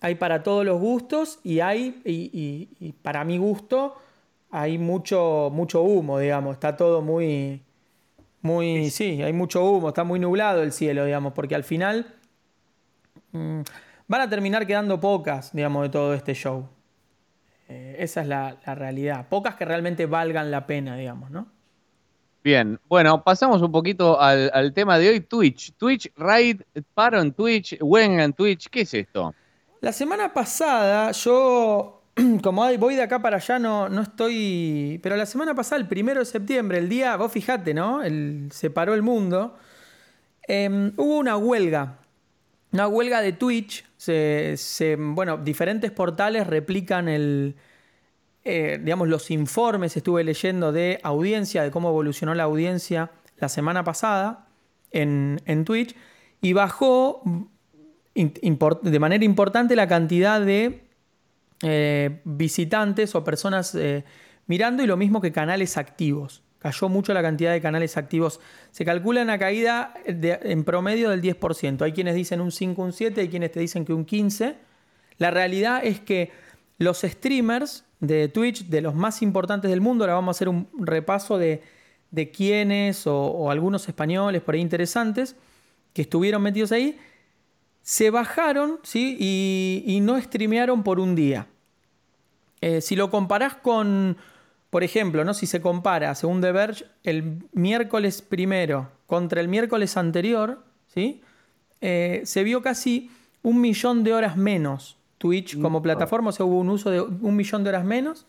hay 0.00 0.14
para 0.16 0.42
todos 0.42 0.64
los 0.64 0.80
gustos 0.80 1.38
y 1.44 1.60
hay, 1.60 2.00
y, 2.04 2.30
y- 2.32 2.68
y 2.88 2.92
para 2.92 3.24
mi 3.24 3.38
gusto, 3.38 3.94
hay 4.50 4.78
mucho, 4.78 5.50
mucho 5.52 5.82
humo, 5.82 6.18
digamos. 6.18 6.54
Está 6.54 6.76
todo 6.76 7.02
muy. 7.02 7.62
Muy. 8.42 8.90
Sí, 8.90 9.22
hay 9.22 9.32
mucho 9.32 9.64
humo, 9.64 9.88
está 9.88 10.04
muy 10.04 10.18
nublado 10.20 10.62
el 10.62 10.72
cielo, 10.72 11.04
digamos, 11.04 11.32
porque 11.34 11.54
al 11.54 11.64
final. 11.64 12.14
mm, 13.32 13.60
van 14.08 14.20
a 14.22 14.28
terminar 14.30 14.66
quedando 14.66 15.00
pocas, 15.00 15.52
digamos, 15.52 15.82
de 15.84 15.88
todo 15.90 16.14
este 16.14 16.34
show. 16.34 16.68
Eh, 17.68 17.96
esa 17.98 18.22
es 18.22 18.28
la, 18.28 18.56
la 18.66 18.74
realidad. 18.74 19.28
Pocas 19.28 19.54
que 19.56 19.64
realmente 19.64 20.06
valgan 20.06 20.50
la 20.50 20.66
pena, 20.66 20.96
digamos, 20.96 21.30
¿no? 21.30 21.48
Bien, 22.42 22.80
bueno, 22.88 23.22
pasamos 23.24 23.60
un 23.62 23.70
poquito 23.72 24.18
al, 24.20 24.72
tema 24.72 24.98
de 24.98 25.08
hoy, 25.10 25.20
Twitch. 25.20 25.72
Twitch, 25.76 26.10
Raid, 26.16 26.62
paro 26.94 27.20
en 27.20 27.32
Twitch, 27.32 27.76
Wen 27.80 28.20
en 28.20 28.32
Twitch, 28.32 28.68
¿qué 28.70 28.82
es 28.82 28.94
esto? 28.94 29.34
La 29.80 29.92
semana 29.92 30.32
pasada 30.32 31.12
yo, 31.12 32.02
como 32.42 32.62
voy 32.78 32.94
de 32.96 33.02
acá 33.02 33.20
para 33.20 33.36
allá, 33.36 33.58
no, 33.58 33.88
no 33.88 34.02
estoy... 34.02 34.98
Pero 35.02 35.16
la 35.16 35.26
semana 35.26 35.54
pasada, 35.54 35.80
el 35.80 35.88
primero 35.88 36.20
de 36.20 36.26
septiembre, 36.26 36.78
el 36.78 36.88
día, 36.88 37.16
vos 37.16 37.30
fijate, 37.32 37.74
¿no? 37.74 38.02
El, 38.02 38.48
se 38.52 38.70
paró 38.70 38.94
el 38.94 39.02
mundo. 39.02 39.56
em, 40.48 40.92
hubo 40.96 41.18
una 41.18 41.36
huelga. 41.36 41.98
Una 42.72 42.88
huelga 42.88 43.20
de 43.22 43.32
Twitch. 43.32 43.84
Se, 43.96 44.56
se- 44.56 44.96
bueno, 44.96 45.38
diferentes 45.38 45.90
portales 45.92 46.46
replican 46.46 47.08
el, 47.08 47.56
eh, 48.48 48.78
digamos, 48.78 49.08
los 49.08 49.30
informes, 49.30 49.96
estuve 49.96 50.24
leyendo 50.24 50.72
de 50.72 51.00
audiencia, 51.02 51.62
de 51.62 51.70
cómo 51.70 51.90
evolucionó 51.90 52.34
la 52.34 52.44
audiencia 52.44 53.10
la 53.36 53.48
semana 53.48 53.84
pasada 53.84 54.48
en, 54.90 55.40
en 55.44 55.64
Twitch, 55.64 55.94
y 56.40 56.52
bajó 56.52 57.22
de 58.14 58.98
manera 58.98 59.24
importante 59.24 59.76
la 59.76 59.86
cantidad 59.86 60.40
de 60.40 60.88
eh, 61.62 62.20
visitantes 62.24 63.14
o 63.14 63.24
personas 63.24 63.74
eh, 63.74 64.04
mirando 64.46 64.82
y 64.82 64.86
lo 64.86 64.96
mismo 64.96 65.20
que 65.20 65.32
canales 65.32 65.76
activos. 65.76 66.42
Cayó 66.58 66.88
mucho 66.88 67.14
la 67.14 67.22
cantidad 67.22 67.52
de 67.52 67.60
canales 67.60 67.96
activos. 67.96 68.40
Se 68.72 68.84
calcula 68.84 69.22
una 69.22 69.38
caída 69.38 69.94
en 70.06 70.64
promedio 70.64 71.10
del 71.10 71.22
10%. 71.22 71.82
Hay 71.82 71.92
quienes 71.92 72.16
dicen 72.16 72.40
un 72.40 72.50
5, 72.50 72.82
un 72.82 72.92
7, 72.92 73.20
hay 73.20 73.28
quienes 73.28 73.52
te 73.52 73.60
dicen 73.60 73.84
que 73.84 73.92
un 73.92 74.04
15. 74.04 74.56
La 75.18 75.30
realidad 75.30 75.80
es 75.84 76.00
que 76.00 76.32
los 76.78 77.02
streamers 77.02 77.84
de 78.00 78.28
Twitch, 78.28 78.66
de 78.66 78.80
los 78.80 78.94
más 78.94 79.22
importantes 79.22 79.70
del 79.70 79.80
mundo, 79.80 80.04
ahora 80.04 80.14
vamos 80.14 80.34
a 80.34 80.36
hacer 80.36 80.48
un 80.48 80.68
repaso 80.78 81.38
de, 81.38 81.62
de 82.10 82.30
quiénes 82.30 83.06
o, 83.06 83.50
algunos 83.50 83.88
españoles 83.88 84.42
por 84.42 84.54
ahí 84.54 84.60
interesantes 84.60 85.36
que 85.92 86.02
estuvieron 86.02 86.42
metidos 86.42 86.72
ahí, 86.72 86.98
se 87.82 88.10
bajaron 88.10 88.78
¿sí? 88.82 89.16
y, 89.18 89.82
y 89.86 90.00
no 90.00 90.20
streamearon 90.20 90.82
por 90.82 91.00
un 91.00 91.14
día. 91.14 91.46
Eh, 92.60 92.80
si 92.80 92.96
lo 92.96 93.10
comparás 93.10 93.54
con, 93.54 94.16
por 94.70 94.84
ejemplo, 94.84 95.24
¿no? 95.24 95.34
si 95.34 95.46
se 95.46 95.60
compara, 95.60 96.14
según 96.14 96.40
The 96.40 96.52
Verge, 96.52 96.84
el 97.04 97.42
miércoles 97.52 98.22
primero 98.22 98.90
contra 99.06 99.40
el 99.40 99.48
miércoles 99.48 99.96
anterior, 99.96 100.62
¿sí? 100.88 101.22
Eh, 101.80 102.22
se 102.24 102.42
vio 102.42 102.60
casi 102.60 103.10
un 103.42 103.60
millón 103.60 104.02
de 104.02 104.12
horas 104.12 104.36
menos 104.36 104.97
Twitch 105.18 105.60
como 105.60 105.82
plataforma, 105.82 106.30
o 106.30 106.32
sea, 106.32 106.46
hubo 106.46 106.58
un 106.58 106.70
uso 106.70 106.90
de 106.90 107.00
un 107.00 107.36
millón 107.36 107.64
de 107.64 107.70
horas 107.70 107.84
menos 107.84 108.26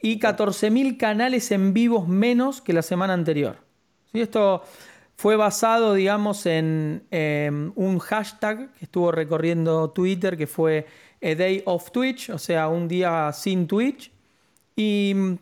y 0.00 0.20
14.000 0.20 0.96
canales 0.96 1.50
en 1.50 1.72
vivos 1.72 2.06
menos 2.06 2.60
que 2.60 2.72
la 2.72 2.82
semana 2.82 3.14
anterior. 3.14 3.56
¿Sí? 4.12 4.20
Esto 4.20 4.62
fue 5.16 5.34
basado, 5.36 5.94
digamos, 5.94 6.46
en 6.46 7.04
eh, 7.10 7.50
un 7.74 7.98
hashtag 7.98 8.72
que 8.74 8.84
estuvo 8.84 9.10
recorriendo 9.10 9.90
Twitter, 9.90 10.36
que 10.36 10.46
fue 10.46 10.86
A 11.20 11.34
Day 11.34 11.62
of 11.66 11.90
Twitch, 11.90 12.30
o 12.30 12.38
sea, 12.38 12.68
un 12.68 12.86
día 12.86 13.32
sin 13.32 13.66
Twitch. 13.66 14.12
Y 14.76 15.12
mm, 15.14 15.34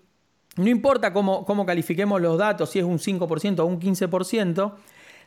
no 0.57 0.68
importa 0.68 1.12
cómo, 1.12 1.44
cómo 1.44 1.66
califiquemos 1.66 2.22
los 2.22 2.38
datos, 2.38 2.70
si 2.70 2.79
es 2.79 2.87
un 2.87 2.99
5% 2.99 3.59
o 3.59 3.66
un 3.66 3.79
15%, 3.79 4.75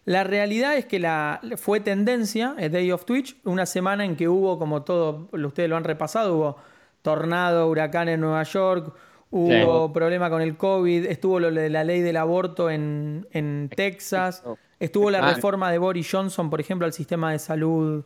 la 0.05 0.23
realidad 0.23 0.75
es 0.75 0.85
que 0.85 0.99
la, 0.99 1.39
fue 1.57 1.79
tendencia, 1.79 2.55
A 2.57 2.69
Day 2.69 2.91
of 2.91 3.05
Twitch, 3.05 3.38
una 3.43 3.65
semana 3.65 4.05
en 4.05 4.15
que 4.15 4.27
hubo, 4.27 4.57
como 4.57 4.81
todo, 4.83 5.27
ustedes 5.31 5.69
lo 5.69 5.77
han 5.77 5.83
repasado, 5.83 6.35
hubo 6.38 6.57
tornado, 7.01 7.67
huracán 7.69 8.09
en 8.09 8.21
Nueva 8.21 8.43
York, 8.43 8.93
hubo 9.31 9.93
problema 9.93 10.29
con 10.29 10.41
el 10.41 10.57
COVID, 10.57 11.05
estuvo 11.05 11.39
lo 11.39 11.51
de 11.51 11.69
la 11.69 11.83
ley 11.83 12.01
del 12.01 12.17
aborto 12.17 12.69
en, 12.69 13.27
en 13.31 13.69
Texas, 13.75 14.43
estuvo 14.79 15.12
la 15.12 15.19
Ah. 15.19 15.33
reforma 15.35 15.71
de 15.71 15.77
Boris 15.77 16.09
Johnson, 16.12 16.49
por 16.49 16.59
ejemplo, 16.59 16.85
al 16.85 16.93
sistema 16.93 17.31
de 17.31 17.39
salud 17.39 18.03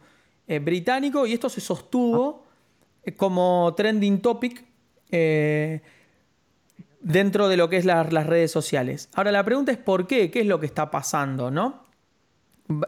eh, 0.47 0.59
británico, 0.59 1.25
y 1.25 1.31
esto 1.33 1.47
se 1.47 1.61
sostuvo 1.61 2.43
eh, 3.05 3.13
como 3.15 3.73
trending 3.77 4.21
topic 4.21 4.65
eh, 5.11 5.81
dentro 6.99 7.47
de 7.49 7.57
lo 7.57 7.69
que 7.69 7.77
es 7.77 7.85
la- 7.85 8.03
las 8.03 8.25
redes 8.27 8.51
sociales. 8.51 9.09
Ahora 9.13 9.31
la 9.31 9.43
pregunta 9.43 9.71
es 9.71 9.77
¿por 9.77 10.07
qué? 10.07 10.29
¿Qué 10.31 10.41
es 10.41 10.45
lo 10.47 10.59
que 10.59 10.65
está 10.65 10.89
pasando? 10.91 11.51
¿no? 11.51 11.82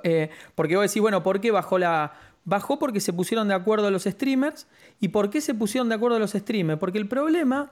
Eh, 0.03 0.29
porque 0.55 0.75
vos 0.75 0.87
decís, 0.89 1.01
bueno, 1.01 1.21
¿por 1.23 1.39
qué 1.41 1.51
bajó 1.51 1.77
la... 1.77 2.13
Bajó 2.47 2.77
porque 2.77 2.99
se 2.99 3.11
pusieron 3.11 3.47
de 3.47 3.55
acuerdo 3.55 3.89
los 3.89 4.03
streamers. 4.03 4.67
¿Y 4.99 5.07
por 5.07 5.29
qué 5.31 5.41
se 5.41 5.55
pusieron 5.55 5.89
de 5.89 5.95
acuerdo 5.95 6.19
los 6.19 6.31
streamers? 6.33 6.79
Porque 6.79 6.99
el 6.99 7.07
problema 7.07 7.71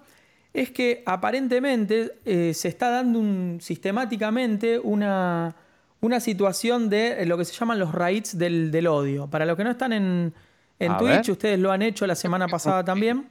es 0.52 0.72
que 0.72 1.04
aparentemente 1.06 2.13
eh, 2.26 2.54
se 2.56 2.70
está 2.70 2.89
dando 2.89 3.20
un- 3.20 3.60
sistemáticamente 3.62 4.80
una, 4.80 5.56
una 6.02 6.20
situación 6.20 6.89
de 6.89 7.22
eh, 7.22 7.26
lo 7.28 7.38
que 7.38 7.46
se 7.46 7.54
llaman 7.54 7.78
los 7.80 7.92
raids 7.92 8.38
del, 8.38 8.72
del 8.72 8.88
odio. 8.88 9.28
Para 9.28 9.46
los 9.46 9.56
que 9.56 9.63
no 9.63 9.70
están 9.72 9.94
en, 9.94 10.34
en 10.80 10.98
Twitch, 10.98 11.28
ver. 11.28 11.32
ustedes 11.32 11.60
lo 11.60 11.72
han 11.72 11.84
hecho 11.84 12.08
la 12.08 12.16
semana 12.16 12.48
pasada 12.48 12.84
también. 12.86 13.28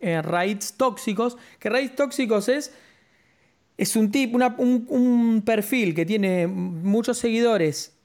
Eh, 0.00 0.22
raids 0.22 0.74
tóxicos. 0.76 1.36
Que 1.58 1.70
raids 1.70 1.96
tóxicos 1.96 2.48
es 2.48 2.72
es 3.76 3.94
un 3.96 4.10
tipo, 4.12 4.36
una- 4.36 4.54
un, 4.58 4.86
un 4.88 5.42
perfil 5.44 5.94
que 5.94 6.04
tiene 6.06 6.46
muchos 6.48 7.18
seguidores, 7.18 7.96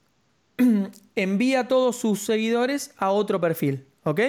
envía 1.16 1.60
a 1.60 1.68
todos 1.68 1.96
sus 1.96 2.20
seguidores 2.20 2.94
a 2.98 3.10
otro 3.10 3.40
perfil, 3.40 3.86
¿ok? 4.04 4.20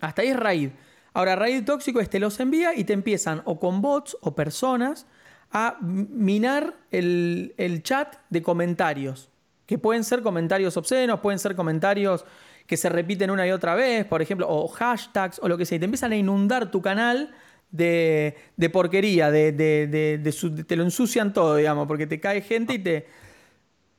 Hasta 0.00 0.22
ahí 0.22 0.28
es 0.28 0.36
raid. 0.36 0.70
Ahora, 1.12 1.36
raid 1.36 1.64
tóxico 1.64 2.00
es 2.00 2.10
te 2.10 2.18
los 2.20 2.38
envía 2.40 2.74
y 2.74 2.84
te 2.84 2.92
empiezan 2.92 3.42
o 3.44 3.58
con 3.60 3.80
bots 3.80 4.16
o 4.20 4.34
personas 4.34 5.06
a 5.52 5.78
minar 5.80 6.74
el, 6.90 7.54
el 7.56 7.82
chat 7.82 8.16
de 8.30 8.42
comentarios. 8.42 9.30
Que 9.66 9.78
pueden 9.78 10.04
ser 10.04 10.22
comentarios 10.22 10.76
obscenos, 10.76 11.20
pueden 11.20 11.38
ser 11.38 11.54
comentarios 11.56 12.24
que 12.66 12.76
se 12.76 12.88
repiten 12.88 13.30
una 13.30 13.46
y 13.46 13.50
otra 13.50 13.74
vez, 13.74 14.04
por 14.06 14.22
ejemplo, 14.22 14.46
o 14.48 14.68
hashtags 14.68 15.38
o 15.42 15.48
lo 15.48 15.56
que 15.56 15.64
sea. 15.66 15.76
Y 15.76 15.78
te 15.78 15.84
empiezan 15.84 16.12
a 16.12 16.16
inundar 16.16 16.70
tu 16.70 16.82
canal 16.82 17.32
de, 17.70 18.36
de 18.56 18.70
porquería, 18.70 19.30
de, 19.30 19.52
de- 19.52 19.86
de- 19.86 20.18
de 20.18 20.32
su- 20.32 20.54
te 20.64 20.76
lo 20.76 20.82
ensucian 20.82 21.32
todo, 21.32 21.56
digamos, 21.56 21.86
porque 21.86 22.06
te 22.06 22.20
cae 22.20 22.40
gente 22.42 22.74
y 22.74 22.78
te, 22.78 23.06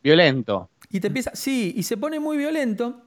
Violento. 0.04 0.70
Y 0.96 1.00
te 1.00 1.08
empieza, 1.08 1.32
sí, 1.36 1.74
y 1.76 1.84
se 1.84 1.98
pone 1.98 2.20
muy 2.20 2.38
violento. 2.38 3.02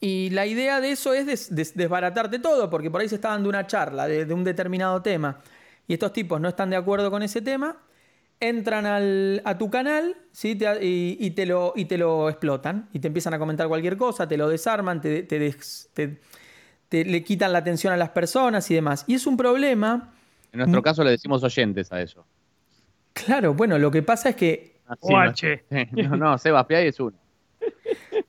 Y 0.00 0.30
la 0.30 0.46
idea 0.46 0.80
de 0.80 0.92
eso 0.92 1.12
es 1.12 1.26
des- 1.26 1.54
des- 1.54 1.76
desbaratarte 1.76 2.38
todo, 2.38 2.70
porque 2.70 2.90
por 2.90 3.00
ahí 3.00 3.08
se 3.08 3.16
está 3.16 3.30
dando 3.30 3.48
una 3.48 3.66
charla 3.66 4.06
de, 4.06 4.24
de 4.24 4.34
un 4.34 4.44
determinado 4.44 5.02
tema 5.02 5.40
y 5.88 5.94
estos 5.94 6.12
tipos 6.12 6.40
no 6.40 6.48
están 6.48 6.70
de 6.70 6.76
acuerdo 6.76 7.10
con 7.10 7.22
ese 7.24 7.42
tema, 7.42 7.76
entran 8.38 8.86
al- 8.86 9.42
a 9.44 9.58
tu 9.58 9.68
canal 9.68 10.14
¿sí? 10.30 10.54
Te- 10.54 10.84
y, 10.84 11.16
y 11.20 11.30
te 11.32 11.44
lo, 11.46 11.72
y 11.74 11.86
te 11.86 11.98
lo 11.98 12.28
explotan 12.28 12.88
y 12.92 13.00
te 13.00 13.08
empiezan 13.08 13.34
a 13.34 13.38
comentar 13.40 13.66
cualquier 13.66 13.96
cosa, 13.96 14.28
te 14.28 14.36
lo 14.36 14.48
desarman, 14.48 15.00
te, 15.00 15.24
te 15.24 15.40
des- 15.40 15.88
te- 15.94 16.20
te- 16.88 17.04
le 17.04 17.24
quitan 17.24 17.52
la 17.52 17.58
atención 17.58 17.92
a 17.92 17.96
las 17.96 18.10
personas 18.10 18.70
y 18.70 18.74
demás. 18.74 19.04
Y 19.08 19.14
es 19.14 19.26
un 19.26 19.36
problema, 19.36 20.12
En 20.52 20.58
nuestro 20.58 20.80
caso 20.82 21.02
le 21.02 21.10
decimos 21.10 21.42
oyentes 21.42 21.90
a 21.90 22.00
eso. 22.00 22.24
claro, 23.12 23.54
bueno, 23.54 23.78
lo 23.78 23.90
que 23.90 24.02
pasa 24.02 24.28
es 24.28 24.36
que 24.36 24.77
Así 24.88 25.00
Guache. 25.02 25.64
No, 25.92 26.16
no, 26.16 26.38
Sebas 26.38 26.66
Piay 26.66 26.88
es 26.88 27.00
uno. 27.00 27.16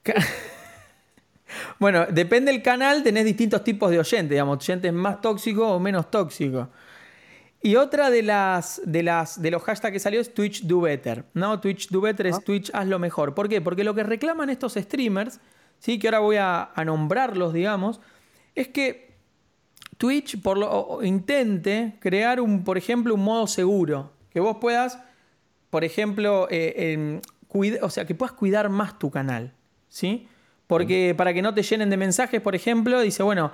Bueno, 1.80 2.06
depende 2.06 2.52
del 2.52 2.62
canal, 2.62 3.02
tenés 3.02 3.26
distintos 3.26 3.63
tipos 3.63 3.89
de 3.89 3.98
oyentes, 3.98 4.30
digamos, 4.30 4.58
oyentes 4.60 4.93
más 4.93 5.19
tóxicos 5.19 5.65
o 5.65 5.80
menos 5.80 6.12
tóxicos. 6.12 6.67
Y 7.62 7.76
otra 7.76 8.10
de 8.10 8.22
las, 8.22 8.82
de 8.86 9.02
las 9.02 9.41
de 9.41 9.50
los 9.50 9.63
hashtags 9.63 9.93
que 9.93 10.00
salió 10.00 10.22
es 10.22 10.34
Twitch 10.34 10.63
Do 10.63 10.82
Better. 10.82 11.26
¿no? 11.34 11.60
Twitch 11.60 11.89
Do 11.89 12.02
Better 12.02 12.28
es 12.28 12.43
Twitch 12.43 12.69
hazlo 12.74 13.00
mejor. 13.00 13.34
¿Por 13.34 13.50
qué? 13.50 13.62
Porque 13.62 13.84
lo 13.84 13.95
que 13.95 14.04
reclaman 14.04 14.50
estos 14.50 14.76
streamers, 14.76 15.39
¿sí? 15.80 15.98
que 15.98 16.08
ahora 16.08 16.19
voy 16.19 16.36
a, 16.38 16.69
a 16.74 16.86
nombrarlos, 16.86 17.52
digamos, 17.52 18.00
es 18.54 18.67
que 18.69 19.10
Twitch 19.98 20.41
por 20.41 20.58
lo, 20.58 21.04
intente 21.04 21.98
crear 22.00 22.39
un, 22.39 22.63
por 22.63 22.78
ejemplo, 22.78 23.13
un 23.15 23.24
modo 23.24 23.48
seguro. 23.48 24.13
Que 24.32 24.39
vos 24.39 24.58
puedas, 24.62 25.00
por 25.69 25.84
ejemplo, 25.84 26.47
eh, 26.49 26.93
em, 26.93 27.21
cuida- 27.47 27.79
o 27.84 27.89
sea, 27.89 28.05
que 28.05 28.15
puedas 28.15 28.34
cuidar 28.34 28.69
más 28.69 28.97
tu 28.99 29.10
canal. 29.12 29.53
¿Sí? 29.88 30.27
Porque 30.67 31.15
para 31.17 31.34
que 31.34 31.41
no 31.41 31.53
te 31.53 31.63
llenen 31.63 31.89
de 31.89 31.97
mensajes, 31.97 32.41
por 32.41 32.53
ejemplo, 32.55 33.01
dice, 33.01 33.23
bueno, 33.23 33.51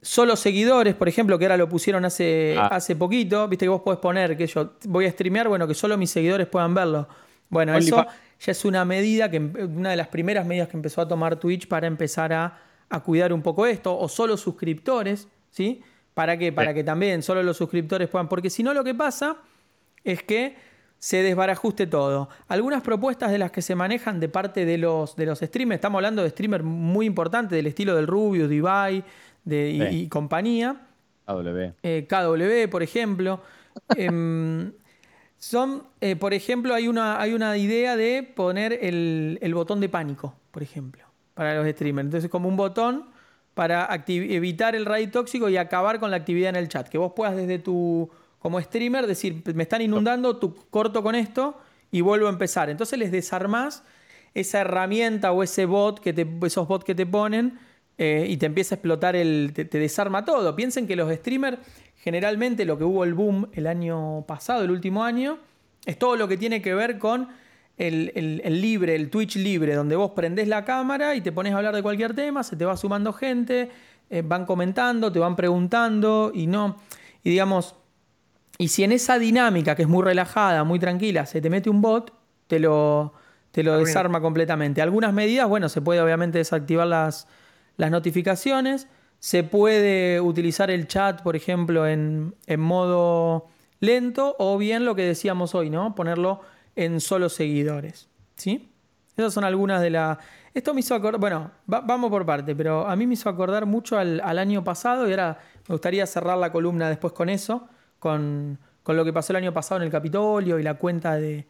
solo 0.00 0.36
seguidores, 0.36 0.94
por 0.94 1.08
ejemplo, 1.08 1.38
que 1.38 1.44
ahora 1.46 1.56
lo 1.56 1.68
pusieron 1.68 2.04
hace, 2.04 2.54
Ah. 2.58 2.68
hace 2.68 2.96
poquito, 2.96 3.48
viste 3.48 3.64
que 3.64 3.68
vos 3.68 3.82
podés 3.82 3.98
poner 4.00 4.36
que 4.36 4.46
yo 4.46 4.72
voy 4.84 5.06
a 5.06 5.10
streamear, 5.10 5.48
bueno, 5.48 5.66
que 5.66 5.74
solo 5.74 5.96
mis 5.98 6.10
seguidores 6.10 6.46
puedan 6.46 6.74
verlo. 6.74 7.08
Bueno, 7.48 7.72
Only 7.74 7.86
eso 7.86 8.06
ya 8.40 8.52
es 8.52 8.64
una 8.64 8.84
medida, 8.84 9.30
que 9.30 9.38
una 9.38 9.90
de 9.90 9.96
las 9.96 10.08
primeras 10.08 10.46
medidas 10.46 10.68
que 10.68 10.76
empezó 10.76 11.00
a 11.00 11.08
tomar 11.08 11.36
Twitch 11.36 11.66
para 11.68 11.86
empezar 11.86 12.32
a, 12.32 12.58
a 12.88 13.00
cuidar 13.00 13.32
un 13.32 13.42
poco 13.42 13.66
esto, 13.66 13.96
o 13.98 14.08
solo 14.08 14.36
suscriptores, 14.36 15.28
¿sí? 15.50 15.82
¿Para 16.14 16.38
qué? 16.38 16.52
Para 16.52 16.70
Sí. 16.70 16.76
que 16.76 16.84
también 16.84 17.22
solo 17.22 17.42
los 17.42 17.56
suscriptores 17.56 18.08
puedan, 18.08 18.28
porque 18.28 18.48
si 18.48 18.62
no 18.62 18.72
lo 18.72 18.84
que 18.84 18.94
pasa 18.94 19.36
es 20.04 20.22
que 20.22 20.56
se 20.98 21.22
desbarajuste 21.22 21.86
todo. 21.86 22.28
Algunas 22.48 22.82
propuestas 22.82 23.30
de 23.30 23.38
las 23.38 23.50
que 23.50 23.62
se 23.62 23.74
manejan 23.74 24.18
de 24.20 24.28
parte 24.28 24.64
de 24.64 24.78
los, 24.78 25.14
de 25.16 25.26
los 25.26 25.38
streamers, 25.40 25.76
estamos 25.78 25.98
hablando 25.98 26.22
de 26.22 26.30
streamers 26.30 26.64
muy 26.64 27.06
importantes 27.06 27.56
del 27.56 27.66
estilo 27.66 27.94
del 27.94 28.06
Rubius, 28.06 28.48
de 28.48 28.54
Ibai 28.56 29.04
de, 29.44 29.70
y- 29.70 29.80
Sí. 29.80 29.86
y 30.02 30.08
compañía, 30.08 30.76
AW. 31.26 31.74
eh, 31.82 32.06
KW, 32.08 32.68
por 32.70 32.82
ejemplo. 32.82 33.40
Em, 33.96 34.72
son, 35.38 35.82
eh, 36.00 36.16
por 36.16 36.32
ejemplo, 36.32 36.74
hay 36.74 36.88
una, 36.88 37.20
hay 37.20 37.34
una 37.34 37.56
idea 37.58 37.94
de 37.96 38.22
poner 38.22 38.72
el, 38.82 39.38
el 39.42 39.54
botón 39.54 39.80
de 39.80 39.88
pánico, 39.90 40.34
por 40.50 40.62
ejemplo, 40.62 41.04
para 41.34 41.54
los 41.56 41.68
streamers. 41.70 42.06
Entonces, 42.06 42.30
como 42.30 42.48
un 42.48 42.56
botón 42.56 43.04
para 43.54 43.88
evitar 44.08 44.74
el 44.74 44.84
raid 44.86 45.10
tóxico 45.10 45.48
y 45.48 45.56
acabar 45.56 46.00
con 46.00 46.10
la 46.10 46.16
actividad 46.16 46.50
en 46.50 46.56
el 46.56 46.68
chat. 46.68 46.88
Que 46.88 46.98
vos 46.98 47.12
puedas 47.14 47.36
desde 47.36 47.58
tu, 47.58 48.10
como 48.38 48.60
streamer, 48.60 49.06
decir, 49.06 49.42
me 49.54 49.62
están 49.64 49.82
inundando, 49.82 50.36
tú 50.36 50.54
corto 50.70 51.02
con 51.02 51.14
esto 51.14 51.58
y 51.90 52.00
vuelvo 52.00 52.26
a 52.26 52.30
empezar. 52.30 52.70
Entonces 52.70 52.98
les 52.98 53.10
desarmás 53.10 53.82
esa 54.34 54.60
herramienta 54.60 55.32
o 55.32 55.42
ese 55.42 55.66
bot 55.66 55.98
que 56.00 56.12
te, 56.12 56.26
esos 56.44 56.68
bots 56.68 56.84
que 56.84 56.94
te 56.94 57.06
ponen 57.06 57.58
eh, 57.98 58.26
y 58.28 58.36
te 58.36 58.46
empieza 58.46 58.74
a 58.74 58.76
explotar 58.76 59.16
el. 59.16 59.52
Te, 59.54 59.64
te 59.64 59.78
desarma 59.78 60.24
todo. 60.24 60.54
Piensen 60.54 60.86
que 60.86 60.94
los 60.96 61.12
streamers, 61.14 61.58
generalmente 61.96 62.64
lo 62.64 62.76
que 62.78 62.84
hubo 62.84 63.04
el 63.04 63.14
boom 63.14 63.48
el 63.54 63.66
año 63.66 64.24
pasado, 64.26 64.62
el 64.62 64.70
último 64.70 65.02
año, 65.04 65.38
es 65.86 65.98
todo 65.98 66.16
lo 66.16 66.28
que 66.28 66.36
tiene 66.36 66.60
que 66.60 66.74
ver 66.74 66.98
con 66.98 67.28
el, 67.78 68.12
el- 68.14 68.42
el 68.44 68.60
libre, 68.60 68.94
el 68.94 69.08
Twitch 69.10 69.36
libre, 69.36 69.74
donde 69.74 69.96
vos 69.96 70.10
prendés 70.12 70.46
la 70.48 70.64
cámara 70.64 71.14
y 71.14 71.20
te 71.22 71.32
pones 71.32 71.52
a 71.54 71.56
hablar 71.56 71.74
de 71.74 71.82
cualquier 71.82 72.14
tema, 72.14 72.42
se 72.42 72.56
te 72.56 72.64
va 72.64 72.76
sumando 72.76 73.12
gente, 73.12 73.70
eh, 74.10 74.22
van 74.24 74.44
comentando, 74.46 75.10
te 75.10 75.18
van 75.18 75.34
preguntando 75.36 76.30
y 76.34 76.46
no. 76.46 76.76
Y 77.24 77.30
digamos, 77.30 77.74
y 78.58 78.68
si 78.68 78.84
en 78.84 78.92
esa 78.92 79.18
dinámica 79.18 79.74
que 79.74 79.82
es 79.82 79.88
muy 79.88 80.02
relajada, 80.02 80.64
muy 80.64 80.78
tranquila, 80.78 81.26
se 81.26 81.40
te 81.40 81.50
mete 81.50 81.68
un 81.70 81.80
bot, 81.82 82.12
te 82.46 82.58
lo, 82.58 83.12
te 83.52 83.62
lo 83.62 83.72
desarma 83.86 84.20
completamente. 84.20 84.80
Algunas 84.82 85.12
medidas, 85.12 85.48
bueno, 85.48 85.68
se 85.68 85.80
puede 85.82 86.00
obviamente 86.00 86.38
desactivar 86.38 86.86
las, 86.86 87.26
las 87.76 87.90
notificaciones, 87.90 88.88
se 89.18 89.42
puede 89.42 90.20
utilizar 90.20 90.70
el 90.70 90.86
chat, 90.88 91.22
por 91.22 91.36
ejemplo, 91.36 91.86
en, 91.86 92.34
en 92.46 92.60
modo 92.60 93.46
lento, 93.80 94.36
o 94.38 94.56
bien 94.58 94.84
lo 94.84 94.94
que 94.94 95.02
decíamos 95.02 95.54
hoy, 95.54 95.70
¿no? 95.70 95.94
Ponerlo 95.94 96.40
en 96.76 97.00
solo 97.00 97.28
seguidores. 97.28 98.08
¿Sí? 98.36 98.70
Esas 99.16 99.32
son 99.32 99.44
algunas 99.44 99.80
de 99.80 99.90
las. 99.90 100.18
Esto 100.52 100.74
me 100.74 100.80
hizo 100.80 100.94
acordar. 100.94 101.18
Bueno, 101.20 101.50
va- 101.72 101.80
vamos 101.80 102.10
por 102.10 102.24
parte, 102.26 102.54
pero 102.54 102.86
a 102.86 102.94
mí 102.96 103.06
me 103.06 103.14
hizo 103.14 103.28
acordar 103.30 103.64
mucho 103.66 103.98
al, 103.98 104.20
al 104.22 104.38
año 104.38 104.62
pasado 104.62 105.08
y 105.08 105.10
ahora 105.10 105.38
me 105.68 105.72
gustaría 105.74 106.06
cerrar 106.06 106.36
la 106.38 106.52
columna 106.52 106.88
después 106.90 107.14
con 107.14 107.28
eso, 107.30 107.66
con, 108.06 108.58
con 108.84 108.96
lo 108.96 109.04
que 109.04 109.12
pasó 109.12 109.32
el 109.32 109.38
año 109.38 109.52
pasado 109.52 109.80
en 109.80 109.86
el 109.86 109.90
Capitolio 109.90 110.58
y 110.58 110.62
la 110.62 110.74
cuenta 110.74 111.16
de, 111.16 111.44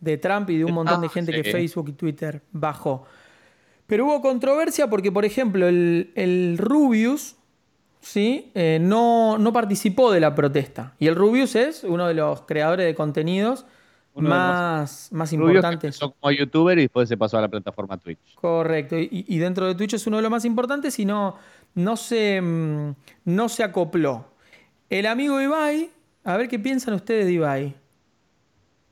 de 0.00 0.18
Trump 0.18 0.50
y 0.50 0.58
de 0.58 0.64
un 0.66 0.72
montón 0.74 1.00
de 1.00 1.06
Ah, 1.06 1.10
gente 1.10 1.32
que. 1.32 1.42
Facebook 1.50 1.88
y 1.88 1.92
Twitter 1.92 2.42
bajó. 2.52 3.04
Pero 3.86 4.04
hubo 4.06 4.20
controversia 4.20 4.88
porque, 4.90 5.10
por 5.10 5.24
ejemplo, 5.24 5.66
el, 5.68 6.12
el 6.14 6.56
Rubius 6.58 7.36
¿sí? 8.00 8.50
Eh, 8.54 8.78
no, 8.80 9.38
no 9.38 9.52
participó 9.52 10.12
de 10.12 10.20
la 10.20 10.34
protesta. 10.34 10.94
Y 10.98 11.06
el 11.06 11.14
Rubius 11.14 11.54
es 11.56 11.84
uno 11.84 12.06
de 12.06 12.14
los 12.14 12.42
creadores 12.42 12.84
de 12.86 12.94
contenidos 12.94 13.64
Uno 14.14 14.28
de 14.28 14.34
los 14.34 14.38
más, 14.38 15.08
más 15.12 15.32
importantes. 15.32 15.84
empezó 15.96 16.12
como 16.12 16.30
youtuber 16.32 16.78
y 16.78 16.82
después 16.82 17.08
se 17.08 17.16
pasó 17.16 17.38
a 17.38 17.40
la 17.42 17.48
plataforma 17.48 17.96
Twitch. 17.96 18.34
Correcto. 18.34 18.98
Y, 18.98 19.24
y 19.28 19.38
dentro 19.38 19.66
de 19.66 19.74
Twitch 19.74 19.94
es 19.94 20.06
uno 20.06 20.16
de 20.18 20.22
los 20.22 20.30
más 20.30 20.44
importantes 20.44 20.98
y 20.98 21.04
no, 21.04 21.36
no, 21.74 21.96
se, 21.96 22.40
mm, 22.42 22.94
no 23.26 23.48
se 23.48 23.62
acopló. 23.64 24.26
El 24.90 25.06
amigo 25.06 25.40
Ibai, 25.40 25.90
a 26.24 26.36
ver 26.36 26.48
qué 26.48 26.58
piensan 26.58 26.94
ustedes 26.94 27.26
de 27.26 27.32
Ibai. 27.32 27.74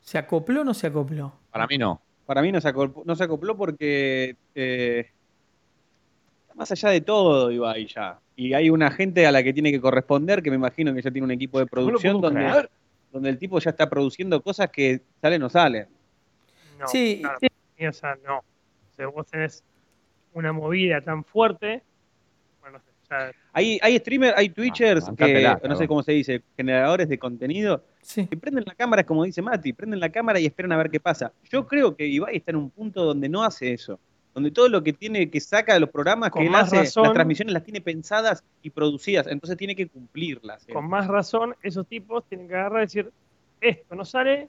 ¿Se 0.00 0.18
acopló 0.18 0.62
o 0.62 0.64
no 0.64 0.74
se 0.74 0.86
acopló? 0.88 1.32
Para 1.50 1.66
mí 1.66 1.78
no. 1.78 2.00
Para 2.26 2.42
mí 2.42 2.52
no 2.52 2.60
se 2.60 2.68
acopló, 2.68 3.02
no 3.04 3.14
se 3.16 3.24
acopló 3.24 3.56
porque 3.56 4.36
eh, 4.54 5.10
está 6.42 6.54
más 6.54 6.70
allá 6.70 6.90
de 6.90 7.00
todo, 7.00 7.50
Ibai 7.50 7.86
ya. 7.86 8.18
Y 8.36 8.54
hay 8.54 8.70
una 8.70 8.90
gente 8.90 9.26
a 9.26 9.32
la 9.32 9.42
que 9.42 9.52
tiene 9.52 9.70
que 9.70 9.80
corresponder, 9.80 10.42
que 10.42 10.50
me 10.50 10.56
imagino 10.56 10.94
que 10.94 11.02
ya 11.02 11.10
tiene 11.10 11.24
un 11.26 11.30
equipo 11.32 11.58
de 11.58 11.66
producción 11.66 12.20
donde, 12.20 12.40
creer. 12.40 12.70
donde 13.12 13.28
el 13.30 13.38
tipo 13.38 13.58
ya 13.58 13.70
está 13.70 13.88
produciendo 13.90 14.40
cosas 14.42 14.70
que 14.70 15.02
salen 15.20 15.42
o 15.42 15.44
no 15.46 15.50
salen. 15.50 15.88
No, 16.78 16.86
Sí. 16.88 17.18
claro, 17.20 17.38
y, 17.76 17.86
o 17.86 17.92
sea, 17.92 18.16
no. 18.26 18.38
O 18.38 18.94
sea, 18.96 19.06
vos 19.08 19.26
tenés 19.26 19.62
una 20.32 20.52
movida 20.52 21.00
tan 21.02 21.24
fuerte. 21.24 21.82
Bueno, 22.60 22.78
no 22.78 22.84
sé, 22.84 22.90
ya- 22.99 22.99
Hay, 23.52 23.78
hay 23.82 23.98
streamers, 23.98 24.34
hay 24.36 24.48
twitchers, 24.50 25.08
Ah, 25.08 25.14
que, 25.16 25.68
no 25.68 25.76
sé 25.76 25.88
cómo 25.88 26.02
se 26.02 26.12
dice, 26.12 26.42
generadores 26.56 27.08
de 27.08 27.18
contenido, 27.18 27.82
Sí. 28.02 28.26
que 28.26 28.36
prenden 28.36 28.64
la 28.66 28.74
cámara, 28.74 29.04
como 29.04 29.24
dice 29.24 29.42
Mati, 29.42 29.72
prenden 29.72 30.00
la 30.00 30.08
cámara 30.10 30.38
y 30.40 30.46
esperan 30.46 30.72
a 30.72 30.76
ver 30.76 30.90
qué 30.90 31.00
pasa. 31.00 31.32
Yo 31.50 31.66
creo 31.66 31.96
que 31.96 32.06
Ibai 32.06 32.36
está 32.36 32.52
en 32.52 32.56
un 32.58 32.70
punto 32.70 33.04
donde 33.04 33.28
no 33.28 33.42
hace 33.42 33.72
eso. 33.72 33.98
Donde 34.32 34.52
todo 34.52 34.68
lo 34.68 34.80
que 34.84 34.92
tiene, 34.92 35.28
que 35.28 35.40
saca 35.40 35.74
de 35.74 35.80
los 35.80 35.90
programas, 35.90 36.30
Con 36.30 36.42
que 36.42 36.48
él 36.48 36.54
hace, 36.54 36.76
razón. 36.76 37.02
las 37.02 37.12
transmisiones 37.14 37.52
las 37.52 37.64
tiene 37.64 37.80
pensadas 37.80 38.44
y 38.62 38.70
producidas, 38.70 39.26
entonces 39.26 39.56
tiene 39.56 39.74
que 39.74 39.88
cumplirlas. 39.88 40.68
eh. 40.68 40.72
con 40.72 40.88
más 40.88 41.08
razón, 41.08 41.56
esos 41.64 41.84
tipos 41.88 42.24
tienen 42.28 42.46
que 42.46 42.54
agarrar 42.54 42.82
y 42.82 42.86
decir, 42.86 43.10
esto 43.60 43.94
no 43.96 44.04
sale, 44.04 44.48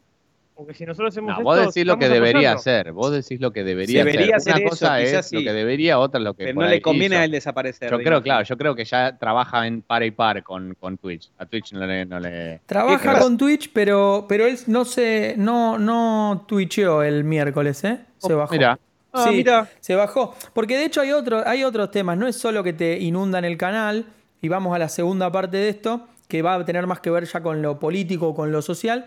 porque 0.56 0.74
si 0.74 0.86
nosotros 0.86 1.14
hacemos 1.14 1.30
No, 1.30 1.34
esto, 1.38 1.44
vos 1.44 1.60
decís 1.74 1.86
lo 1.88 1.98
que 1.98 2.08
debería 2.10 2.52
apoyando". 2.52 2.60
hacer. 2.60 2.92
Vos 2.92 3.12
decís 3.12 3.42
lo 3.42 3.52
que 3.52 3.64
debería, 3.64 4.04
Debería 4.04 4.36
hacer. 4.36 4.54
hacer 4.54 4.54
Una 4.54 4.60
eso, 4.62 4.70
cosa 4.70 5.02
es 5.02 5.26
sí. 5.28 5.36
lo 5.38 5.42
que 5.44 5.54
debería, 5.54 5.98
otra 6.00 6.20
es 6.20 6.24
lo 6.24 6.34
que 6.34 6.44
Pero 6.46 6.62
no 6.62 6.68
le 6.68 6.82
conviene 6.82 7.16
hizo. 7.16 7.22
a 7.22 7.26
él 7.26 7.32
desaparecer. 7.32 7.90
Yo 7.92 7.98
creo, 8.00 8.22
claro, 8.22 8.44
yo 8.46 8.58
creo 8.58 8.76
que 8.76 8.86
ya 8.86 9.18
trabaja 9.18 9.66
en 9.66 9.82
par 9.82 10.04
y 10.04 10.12
par 10.12 10.44
con, 10.44 10.76
con 10.80 10.98
Twitch. 10.98 11.32
A 11.38 11.46
Twitch 11.46 11.74
no 11.74 11.86
le, 11.86 12.06
no 12.06 12.20
le- 12.20 12.62
Trabaja 12.66 13.20
con 13.20 13.38
Twitch, 13.38 13.72
pero, 13.74 14.26
pero 14.30 14.46
él 14.46 14.58
no 14.68 14.86
se 14.86 15.36
no, 15.38 15.80
no 15.80 16.46
twitcheó 16.48 17.02
el 17.04 17.24
miércoles, 17.24 17.84
¿eh? 17.84 18.00
Se 18.18 18.34
bajó. 18.34 18.54
Mira, 18.54 18.78
Ah, 19.14 19.26
Sí, 19.28 19.36
mira. 19.36 19.68
se 19.82 19.94
bajó. 19.96 20.34
Porque 20.54 20.78
de 20.78 20.86
hecho 20.86 21.02
hay, 21.02 21.12
otro, 21.12 21.44
hay 21.46 21.66
otros 21.66 21.92
temas. 21.92 22.18
No 22.18 22.28
es 22.28 22.38
solo 22.38 22.64
que 22.64 22.72
te 22.72 22.98
inundan 22.98 23.44
el 23.44 23.58
canal. 23.58 24.06
Y 24.42 24.48
vamos 24.48 24.74
a 24.74 24.80
la 24.80 24.88
segunda 24.88 25.30
parte 25.32 25.58
de 25.58 25.68
esto, 25.68 26.08
que 26.30 26.42
va 26.42 26.56
a 26.56 26.64
tener 26.66 26.88
más 26.88 27.02
que 27.02 27.10
ver 27.10 27.26
ya 27.26 27.42
con 27.44 27.62
lo 27.62 27.78
político, 27.78 28.34
con 28.34 28.54
lo 28.54 28.62
social. 28.62 29.06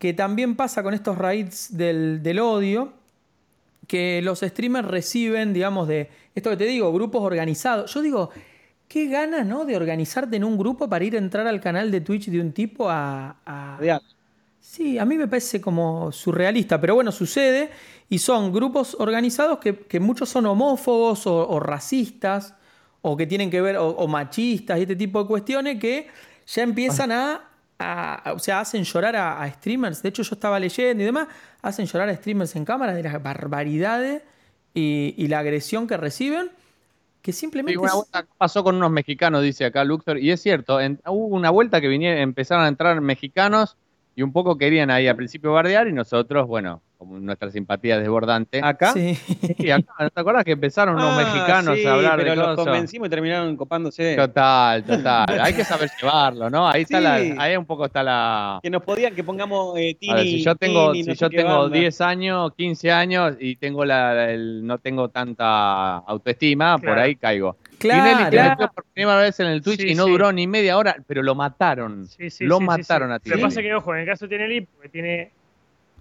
Que 0.00 0.12
también 0.12 0.56
pasa 0.56 0.82
con 0.82 0.94
estos 0.94 1.16
raids 1.16 1.76
del, 1.76 2.24
del 2.24 2.40
odio. 2.40 2.92
Que 3.86 4.20
los 4.22 4.40
streamers 4.40 4.88
reciben, 4.88 5.52
digamos, 5.52 5.86
de 5.86 6.10
esto 6.34 6.50
que 6.50 6.56
te 6.56 6.64
digo, 6.64 6.92
grupos 6.92 7.22
organizados. 7.22 7.94
Yo 7.94 8.02
digo, 8.02 8.30
qué 8.88 9.06
gana, 9.06 9.44
¿no? 9.44 9.64
De 9.64 9.76
organizarte 9.76 10.34
en 10.34 10.42
un 10.42 10.58
grupo 10.58 10.88
para 10.88 11.04
ir 11.04 11.14
a 11.14 11.18
entrar 11.18 11.46
al 11.46 11.60
canal 11.60 11.92
de 11.92 12.00
Twitch 12.00 12.28
de 12.28 12.40
un 12.40 12.50
tipo 12.50 12.88
a. 12.90 13.78
Sí, 14.60 14.98
a 14.98 15.04
mí 15.04 15.16
me 15.16 15.26
parece 15.26 15.60
como 15.60 16.12
surrealista, 16.12 16.80
pero 16.80 16.94
bueno, 16.94 17.10
sucede 17.12 17.70
y 18.08 18.18
son 18.18 18.52
grupos 18.52 18.96
organizados 18.98 19.58
que, 19.58 19.78
que 19.78 19.98
muchos 19.98 20.28
son 20.28 20.46
homófobos 20.46 21.26
o, 21.26 21.48
o 21.48 21.60
racistas 21.60 22.54
o 23.00 23.16
que 23.16 23.26
tienen 23.26 23.50
que 23.50 23.60
ver, 23.60 23.76
o, 23.76 23.88
o 23.88 24.06
machistas 24.06 24.78
y 24.78 24.82
este 24.82 24.96
tipo 24.96 25.22
de 25.22 25.28
cuestiones 25.28 25.80
que 25.80 26.08
ya 26.46 26.62
empiezan 26.62 27.10
a, 27.10 27.49
a- 27.80 28.32
o 28.34 28.38
sea, 28.38 28.60
hacen 28.60 28.84
llorar 28.84 29.16
a, 29.16 29.42
a 29.42 29.50
streamers. 29.50 30.02
De 30.02 30.08
hecho, 30.10 30.22
yo 30.22 30.34
estaba 30.34 30.60
leyendo 30.60 31.02
y 31.02 31.06
demás, 31.06 31.28
hacen 31.62 31.86
llorar 31.86 32.08
a 32.10 32.14
streamers 32.16 32.54
en 32.56 32.64
cámara 32.64 32.94
de 32.94 33.02
las 33.02 33.22
barbaridades 33.22 34.22
y, 34.74 35.14
y 35.16 35.28
la 35.28 35.40
agresión 35.40 35.86
que 35.88 35.96
reciben, 35.96 36.50
que 37.22 37.32
Sí, 37.32 37.40
simplemente... 37.40 37.78
una 37.78 37.88
es- 37.88 37.94
vuelta 37.94 38.26
pasó 38.38 38.64
con 38.64 38.76
unos 38.76 38.90
mexicanos, 38.90 39.42
dice 39.42 39.64
acá 39.64 39.84
Luxor, 39.84 40.18
y 40.18 40.30
es 40.30 40.40
cierto, 40.42 40.80
en- 40.80 41.00
hubo 41.06 41.26
una 41.36 41.50
vuelta 41.50 41.80
que 41.80 41.88
vinieron, 41.88 42.20
empezaron 42.20 42.64
a 42.64 42.68
entrar 42.68 43.00
mexicanos 43.00 43.76
y 44.20 44.22
un 44.22 44.32
poco 44.34 44.58
querían 44.58 44.90
ahí 44.90 45.08
al 45.08 45.16
principio 45.16 45.50
bardear 45.52 45.88
y 45.88 45.94
nosotros, 45.94 46.46
bueno, 46.46 46.82
como 46.98 47.18
nuestra 47.18 47.50
simpatía 47.50 47.98
desbordante. 47.98 48.60
¿Acá? 48.62 48.92
Sí. 48.92 49.14
Sí, 49.14 49.70
acá, 49.70 49.94
¿no 49.98 50.10
te 50.10 50.20
acuerdas 50.20 50.44
que 50.44 50.52
empezaron 50.52 50.96
unos 50.96 51.14
Ah, 51.14 51.16
mexicanos 51.24 51.78
sí, 51.78 51.86
a 51.86 51.94
hablar 51.94 52.18
pero 52.18 52.30
de 52.32 52.36
los 52.36 52.46
cosas? 52.48 52.64
convencimos 52.66 53.06
y 53.06 53.10
terminaron 53.10 53.56
copándose. 53.56 54.14
Total, 54.16 54.84
total. 54.84 55.24
Hay 55.40 55.54
que 55.54 55.64
saber 55.64 55.88
llevarlo, 55.98 56.50
¿no? 56.50 56.68
Ahí 56.68 56.82
está 56.82 57.00
la, 57.00 57.14
ahí 57.14 57.56
un 57.56 57.64
poco 57.64 57.86
está 57.86 58.02
la. 58.02 58.60
Que 58.62 58.68
nos 58.68 58.82
podían 58.82 59.14
que 59.14 59.24
pongamos 59.24 59.78
eh, 59.78 59.96
Tini. 59.98 60.12
A 60.12 60.16
ver, 60.16 60.24
si 60.26 60.42
yo 60.44 60.54
tengo, 60.54 60.92
Tini, 60.92 61.04
si 61.04 61.08
no 61.10 61.14
yo 61.14 61.30
tengo 61.30 61.60
banda. 61.62 61.78
10 61.78 62.00
años, 62.02 62.52
15 62.54 62.92
años 62.92 63.36
y 63.40 63.56
tengo 63.56 63.86
la, 63.86 64.30
el- 64.30 64.66
no 64.66 64.76
tengo 64.76 65.08
tanta 65.08 65.96
autoestima, 65.98 66.76
por 66.78 66.98
ahí 66.98 67.16
caigo. 67.16 67.56
Claro. 67.80 68.04
Tinelli 68.10 68.30
te 68.30 68.42
metió 68.50 68.70
por 68.72 68.84
primera 68.92 69.18
vez 69.20 69.40
en 69.40 69.46
el 69.48 69.62
Twitch 69.62 69.80
Sí, 69.80 69.88
y 69.88 69.94
no 69.94 70.04
sí. 70.04 70.10
duró 70.10 70.32
ni 70.32 70.46
media 70.46 70.76
hora, 70.78 70.96
pero 71.06 71.22
lo 71.22 71.34
mataron. 71.34 72.06
Sí, 72.06 72.30
sí, 72.30 72.44
lo 72.44 72.60
mataron 72.60 73.08
sí. 73.08 73.12
a 73.12 73.14
Lo 73.16 73.20
Tinelli. 73.20 73.40
que 73.40 73.46
pasa 73.46 73.60
es 73.60 73.66
que, 73.66 73.74
ojo, 73.74 73.94
en 73.94 74.00
el 74.00 74.06
caso 74.06 74.26
de 74.26 74.36
Tinelli, 74.36 74.60
porque 74.62 74.88
tiene 74.88 75.32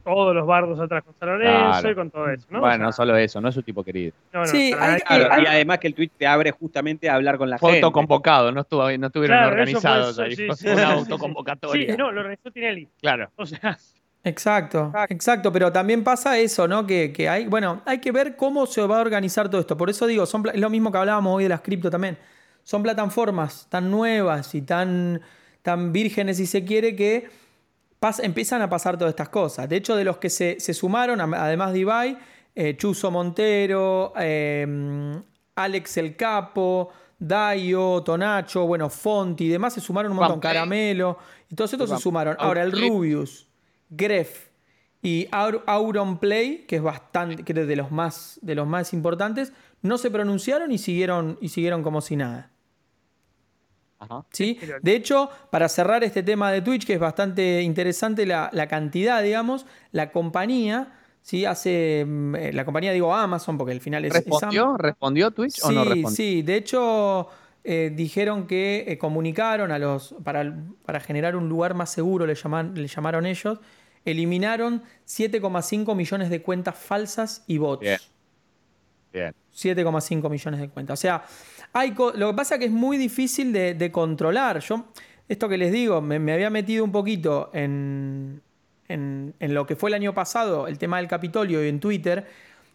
todos 0.04 0.34
los 0.34 0.48
bardos 0.48 0.80
atrás 0.80 1.04
con 1.04 1.13
San 1.20 1.30
Lorenzo 1.30 1.54
Claro. 1.72 1.92
y 1.92 1.96
con 1.96 2.10
todo 2.10 2.30
eso, 2.30 2.48
¿no? 2.50 2.62
Bueno, 2.62 2.74
O 2.76 2.78
sea, 2.78 2.86
no 2.86 2.92
solo 2.94 3.18
eso, 3.18 3.42
no 3.42 3.50
es 3.50 3.56
su 3.56 3.62
tipo 3.63 3.84
querido. 3.84 4.13
no, 4.34 4.39
no, 4.39 4.46
Sí, 4.46 4.74
hay-. 4.80 5.02
Claro, 5.02 5.42
y 5.44 5.46
además 5.46 5.78
que 5.80 5.88
el 5.88 5.94
Twitch 5.94 6.12
te 6.18 6.26
abre 6.26 6.52
justamente 6.52 7.10
a 7.10 7.15
hablar 7.15 7.38
con 7.38 7.50
la 7.50 7.58
Fue 7.58 7.72
gente. 7.74 7.86
autoconvocado, 7.86 8.52
no, 8.52 8.62
estuvo, 8.62 8.84
no 8.98 9.08
estuvieron 9.08 9.38
Claro, 9.38 9.62
eso 9.63 9.80
fue 9.82 9.89
organizados 9.92 10.10
eso, 10.12 10.22
ahí. 10.24 10.36
sí, 10.36 10.48
fue 10.48 10.56
sí, 10.56 10.68
una 10.70 10.94
autoconvocatoria. 10.94 11.92
Sí, 11.92 11.98
no, 11.98 12.12
lo 12.12 12.22
organizó 12.22 12.50
Tinelli. 12.50 12.88
Claro. 13.02 13.30
O 13.36 13.46
sea, 13.46 13.78
Exacto, 14.23 14.91
Exacto. 15.10 15.51
pero 15.51 15.71
también 15.71 16.03
pasa 16.03 16.38
eso, 16.38 16.67
¿no? 16.67 16.86
Que, 16.86 17.13
que 17.13 17.29
hay, 17.29 17.47
bueno, 17.47 17.82
hay 17.86 17.99
que 17.99 18.12
ver 18.12 18.36
cómo 18.36 18.65
se 18.65 18.82
va 18.86 18.97
a 18.97 19.01
organizar 19.01 19.49
todo 19.49 19.62
esto. 19.62 19.77
Por 19.77 19.89
eso 19.89 20.05
digo, 20.08 20.25
son, 20.25 20.43
es 20.53 20.60
lo 20.60 20.69
mismo 20.69 20.91
que 20.91 20.97
hablábamos 20.97 21.36
hoy 21.38 21.43
de 21.43 21.49
las 21.49 21.62
cripto 21.62 21.89
también. 21.89 22.17
Son 22.63 22.84
plataformas 22.84 23.67
tan 23.69 23.89
nuevas 23.89 24.53
y 24.55 24.62
tan, 24.62 25.21
tan 25.62 25.93
vírgenes, 25.93 26.38
si 26.38 26.45
se 26.45 26.65
quiere, 26.65 26.95
que 26.95 27.29
pas- 28.01 28.19
empiezan 28.21 28.62
a 28.62 28.69
pasar 28.69 28.97
todas 28.97 29.13
estas 29.13 29.29
cosas. 29.29 29.69
De 29.69 29.77
hecho, 29.77 29.95
de 29.95 30.03
los 30.03 30.17
que 30.17 30.29
se, 30.29 30.60
se 30.60 30.73
sumaron, 30.73 31.19
además 31.21 31.71
de 31.71 31.79
Ibai, 31.79 32.17
eh, 32.55 32.75
Chuzo 32.75 33.12
Montero, 33.12 34.13
eh, 34.19 35.17
Alex 35.55 35.97
el 35.97 36.15
Capo, 36.17 36.89
Dayo, 37.17 38.03
Tonacho, 38.03 38.65
bueno, 38.67 38.89
Fonti 38.89 39.45
y 39.45 39.49
demás 39.49 39.73
se 39.73 39.82
sumaron 39.82 40.12
un 40.12 40.17
montón. 40.17 40.39
Caramelo, 40.39 41.17
y 41.49 41.55
todos 41.55 41.71
estos 41.73 41.89
se 41.89 41.97
sumaron. 41.97 42.36
Ahora, 42.39 42.63
el. 42.63 42.71
Rubius, 42.73 43.47
Gref 43.89 44.49
y 45.02 45.28
Aur- 45.32 45.63
Auron 45.65 46.19
Play, 46.19 46.65
que 46.67 46.78
es 46.78 46.82
bastante, 46.82 47.43
que 47.43 47.54
es 47.54 47.67
de 47.67 47.75
los 47.75 47.91
más, 47.91 48.39
de 48.41 48.56
los 48.56 48.67
más 48.67 48.93
importantes, 48.93 49.54
no 49.82 49.97
se 49.97 50.12
pronunciaron 50.12 50.71
y 50.71 50.78
siguieron, 50.78 51.38
y 51.41 51.49
siguieron 51.49 51.84
como 51.84 52.02
si 52.02 52.15
nada. 52.15 52.52
Ajá. 53.99 54.25
¿sí? 54.32 54.58
De 54.82 54.95
hecho, 54.95 55.30
para 55.52 55.67
cerrar 55.67 56.04
este 56.04 56.23
tema 56.23 56.52
de 56.52 56.62
Twitch, 56.62 56.86
que 56.86 56.93
es 56.93 56.99
bastante 56.99 57.62
interesante 57.62 58.25
la, 58.25 58.49
la 58.54 58.67
cantidad, 58.67 59.21
digamos, 59.21 59.65
la 59.91 60.12
compañía, 60.12 60.93
¿sí? 61.21 61.43
Hace, 61.45 62.06
mm, 62.08 62.36
eh, 62.36 62.54
la 62.54 62.63
compañía 62.63 62.93
digo 62.93 63.13
Amazon, 63.13 63.58
porque 63.58 63.73
al 63.73 63.82
final 63.82 64.06
es... 64.06 64.12
es 64.12 64.15
Am- 64.17 64.23
¿Respondió? 64.23 64.78
¿Respondió 64.78 65.32
Twitch 65.32 65.62
o 65.63 65.71
no 65.71 65.84
respondió? 65.84 66.15
sí, 66.15 66.41
de 66.43 66.56
hecho 66.56 67.28
eh, 67.63 67.91
dijeron 67.93 68.48
que 68.48 68.86
eh, 68.88 68.98
comunicaron 68.98 69.72
a 69.72 69.80
los, 69.80 70.15
para, 70.24 70.56
para 70.86 71.00
generar 71.00 71.36
un 71.36 71.50
lugar 71.50 71.74
más 71.74 71.91
seguro, 71.91 72.26
le, 72.26 72.36
llaman, 72.36 72.74
le 72.76 72.88
llamaron 72.88 73.26
ellos, 73.26 73.60
eliminaron 74.06 74.84
7,5 75.06 75.95
millones 75.95 76.30
de 76.30 76.41
cuentas 76.41 76.78
falsas 76.78 77.43
y 77.48 77.58
bots. 77.58 77.82
Bien. 77.82 78.00
Bien. 79.12 79.34
7,5 79.54 80.30
millones 80.30 80.60
de 80.62 80.69
cuentas. 80.69 81.00
O 81.00 81.02
sea, 81.02 81.24
hay 81.74 81.93
lo 81.98 82.32
que 82.32 82.34
pasa 82.36 82.56
es 82.56 82.60
que 82.60 82.65
es 82.65 82.72
muy 82.72 82.98
difícil 82.98 83.52
de, 83.52 83.74
de 83.74 83.91
controlar. 83.91 84.60
Yo, 84.60 84.86
esto 85.28 85.50
que 85.50 85.58
les 85.58 85.72
digo, 85.72 86.00
me, 86.02 86.17
me 86.19 86.32
había 86.32 86.50
metido 86.50 86.84
un 86.84 86.91
poquito 86.91 87.50
en, 87.54 88.41
en, 88.88 89.34
en 89.39 89.54
lo 89.54 89.65
que 89.65 89.76
fue 89.76 89.89
el 89.89 89.95
año 89.95 90.13
pasado, 90.13 90.67
el 90.67 90.78
tema 90.78 90.98
del 90.98 91.08
Capitolio 91.08 91.63
y 91.65 91.69
en 91.69 91.80
Twitter, 91.80 92.26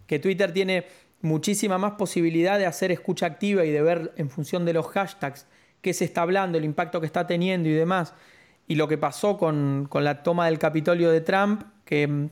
que 0.07 0.19
Twitter 0.19 0.53
tiene 0.53 0.85
muchísima 1.25 1.79
más 1.79 1.93
posibilidad 1.93 2.59
de 2.59 2.67
hacer 2.67 2.93
escucha 2.93 3.27
activa 3.27 3.65
y 3.65 3.71
de 3.71 3.83
ver 3.83 4.13
en 4.17 4.31
función 4.31 4.65
de 4.65 4.73
los 4.73 4.87
hashtags 4.87 5.47
qué 5.81 5.93
se 5.93 6.05
está 6.05 6.23
hablando, 6.23 6.59
el 6.59 6.65
impacto 6.65 7.01
que 7.01 7.07
está 7.07 7.27
teniendo 7.27 7.69
y 7.69 7.73
demás. 7.73 8.15
Y 8.67 8.77
lo 8.77 8.89
que 8.89 8.97
pasó 8.97 9.37
con, 9.37 9.87
con 9.91 10.05
la 10.05 10.23
toma 10.23 10.47
del 10.47 10.59
Capitolio 10.59 11.11
de 11.11 11.21
Trump, 11.21 11.63
que 11.85 12.31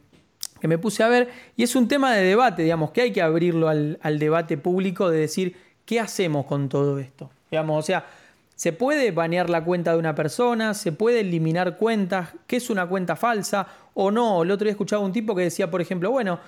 que 0.63 0.69
me 0.69 0.79
puse 0.79 1.03
a 1.03 1.09
ver, 1.09 1.29
y 1.57 1.65
es 1.65 1.75
un 1.75 1.89
tema 1.89 2.15
de 2.15 2.23
debate, 2.23 2.63
digamos, 2.63 2.93
que 2.93 3.01
hay 3.01 3.13
que 3.13 3.21
abrirlo 3.21 3.69
al, 3.69 3.99
al 4.01 4.21
debate 4.21 4.57
público 4.57 5.11
de 5.11 5.19
decir, 5.19 5.57
¿qué 5.85 5.99
hacemos 5.99 6.47
con 6.47 6.69
todo 6.69 7.01
esto? 7.01 7.33
Digamos, 7.51 7.81
o 7.81 7.83
sea, 7.85 8.07
¿se 8.55 8.73
puede 8.73 9.11
banear 9.11 9.51
la 9.51 9.65
cuenta 9.65 9.91
de 9.91 9.99
una 9.99 10.15
persona? 10.15 10.73
¿Se 10.75 10.93
puede 10.93 11.19
eliminar 11.19 11.77
cuentas? 11.79 12.29
¿Qué 12.47 12.59
es 12.59 12.71
una 12.71 12.87
cuenta 12.87 13.17
falsa? 13.17 13.67
¿O 13.95 14.13
no? 14.13 14.45
El 14.45 14.53
otro 14.53 14.67
día 14.67 14.71
escuchaba 14.71 15.03
un 15.03 15.13
tipo 15.13 15.35
que 15.35 15.43
decía, 15.43 15.69
por 15.69 15.81
ejemplo, 15.81 16.13
bueno, 16.13 16.39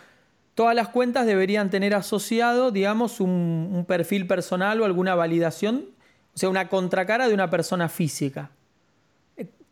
todas 0.54 0.74
las 0.74 0.88
cuentas 0.88 1.26
deberían 1.26 1.70
tener 1.70 1.94
asociado, 1.94 2.70
digamos, 2.70 3.20
un, 3.20 3.84
perfil 3.86 4.26
personal 4.26 4.80
o 4.80 4.84
alguna 4.84 5.14
validación, 5.14 5.86
o 6.34 6.38
sea, 6.38 6.48
una 6.48 6.68
contracara 6.68 7.28
de 7.28 7.34
una 7.34 7.50
persona 7.50 7.88
física. 7.88 8.50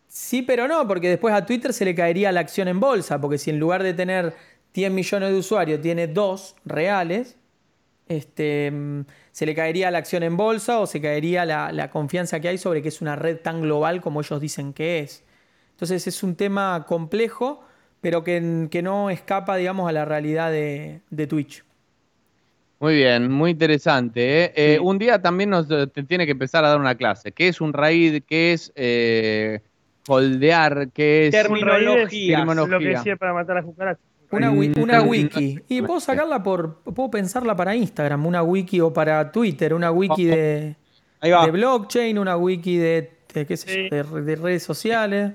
Sí, 0.09 0.43
pero 0.43 0.69
no, 0.69 0.87
porque 0.87 1.09
después 1.09 1.35
a 1.35 1.47
Twitter 1.47 1.73
se 1.73 1.85
le 1.85 1.95
caería 1.95 2.33
la 2.33 2.41
acción 2.41 2.69
en 2.69 2.81
bolsa, 2.81 3.21
porque 3.21 3.39
si 3.39 3.51
en 3.51 3.59
lugar 3.59 3.83
de 3.83 3.95
tener 3.95 4.35
10 4.75 4.93
millones 4.93 5.31
de 5.31 5.39
usuarios 5.39 5.81
tiene 5.81 6.07
2 6.07 6.57
reales, 6.67 7.37
este, 8.09 8.71
mm, 8.71 9.07
se 9.31 9.47
le 9.47 9.55
caería 9.55 9.91
la 9.91 9.99
acción 9.99 10.23
en 10.23 10.37
bolsa 10.37 10.81
o 10.81 10.87
se 10.87 11.01
caería 11.01 11.47
la, 11.47 11.73
la 11.73 11.91
confianza 11.91 12.41
que 12.41 12.49
hay 12.49 12.59
sobre 12.59 12.83
que 12.83 12.89
es 12.89 13.01
una 13.01 13.17
red 13.17 13.39
tan 13.39 13.63
global 13.63 14.03
como 14.03 14.21
ellos 14.21 14.41
dicen 14.41 14.75
que 14.75 15.01
es. 15.01 15.25
Entonces 15.71 16.07
es 16.07 16.23
un 16.23 16.37
tema 16.37 16.85
complejo, 16.87 17.65
pero 18.03 18.23
que, 18.23 18.69
que 18.71 18.83
no 18.83 19.09
escapa, 19.09 19.57
digamos, 19.57 19.89
a 19.89 19.93
la 19.93 20.05
realidad 20.05 20.51
de, 20.53 21.01
de 21.09 21.27
Twitch. 21.27 21.65
Muy 22.81 22.97
bien, 22.97 23.31
muy 23.31 23.53
interesante. 23.53 24.45
¿eh? 24.45 24.53
Eh, 24.57 24.79
un 24.81 24.99
día 24.99 25.23
también 25.23 25.49
nos 25.51 25.71
eh, 25.71 25.87
te 25.87 26.03
tiene 26.03 26.27
que 26.27 26.33
empezar 26.33 26.65
a 26.65 26.69
dar 26.69 26.81
una 26.81 26.97
clase. 26.97 27.31
¿Qué 27.33 27.47
es 27.49 27.61
un 27.61 27.73
raid? 27.73 28.25
¿Qué 28.27 28.53
es 28.53 28.73
eh, 28.75 29.61
holdear? 30.09 30.89
¿Qué 30.93 31.29
es 31.29 31.31
Terminología. 31.33 32.37
Terminología. 32.39 32.67
lo 32.79 32.79
que 32.81 32.89
decía 32.99 33.17
para 33.17 33.33
matar 33.35 33.59
a 33.59 33.63
cucarachas. 33.63 34.05
Una, 34.33 34.51
wi- 34.51 34.73
una 34.81 35.03
Mm. 35.05 35.09
wiki. 35.09 35.61
Y 35.69 35.83
puedo 35.83 36.01
sacarla 36.01 36.43
por. 36.43 36.81
Puedo 36.83 37.11
pensarla 37.11 37.55
para 37.55 37.77
Instagram, 37.77 38.27
una 38.27 38.43
wiki 38.43 38.81
o 38.81 38.93
para 38.93 39.31
Twitter, 39.31 39.75
una 39.75 39.93
wiki 39.93 40.25
de, 40.25 40.75
Ahí 41.21 41.31
va. 41.31 41.45
de 41.45 41.53
blockchain, 41.53 42.19
una 42.19 42.37
wiki 42.39 42.79
de, 42.79 43.11
de, 43.35 43.47
qué 43.47 43.57
sé 43.59 43.91
yo, 43.91 43.97
de, 44.05 44.23
de 44.23 44.37
redes 44.37 44.63
sociales. 44.63 45.33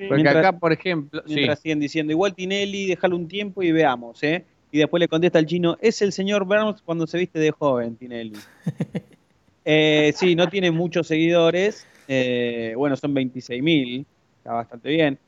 Sí. 0.00 0.06
Porque 0.08 0.22
Mientras- 0.22 0.46
acá, 0.46 0.58
por 0.58 0.72
ejemplo, 0.72 1.22
sí. 1.26 1.34
Mientras 1.34 1.60
siguen 1.60 1.78
diciendo, 1.80 2.10
igual 2.12 2.34
Tinelli, 2.34 2.86
déjalo 2.86 3.16
un 3.16 3.28
tiempo 3.28 3.62
y 3.62 3.70
veamos, 3.70 4.22
¿eh? 4.22 4.44
Y 4.72 4.78
después 4.78 4.98
le 4.98 5.08
contesta 5.08 5.38
el 5.38 5.44
chino, 5.46 5.76
es 5.82 6.00
el 6.00 6.12
señor 6.12 6.44
Burns 6.46 6.80
cuando 6.80 7.06
se 7.06 7.18
viste 7.18 7.38
de 7.38 7.50
joven, 7.50 7.96
Tinelli. 7.96 8.38
Eh, 9.64 10.14
sí, 10.16 10.34
no 10.34 10.48
tiene 10.48 10.70
muchos 10.70 11.06
seguidores. 11.06 11.86
eh, 12.08 12.72
bueno, 12.76 12.96
son 12.96 13.14
26.000, 13.14 14.06
está 14.38 14.52
bastante 14.54 14.88
bien. 14.88 15.18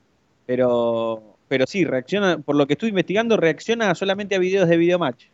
Pero, 0.46 1.22
pero 1.48 1.66
sí, 1.66 1.84
reacciona, 1.84 2.38
por 2.38 2.56
lo 2.56 2.66
que 2.66 2.72
estoy 2.72 2.88
investigando, 2.88 3.36
reacciona 3.36 3.94
solamente 3.94 4.34
a 4.34 4.38
videos 4.38 4.68
de 4.70 4.76
videomatch. 4.78 5.26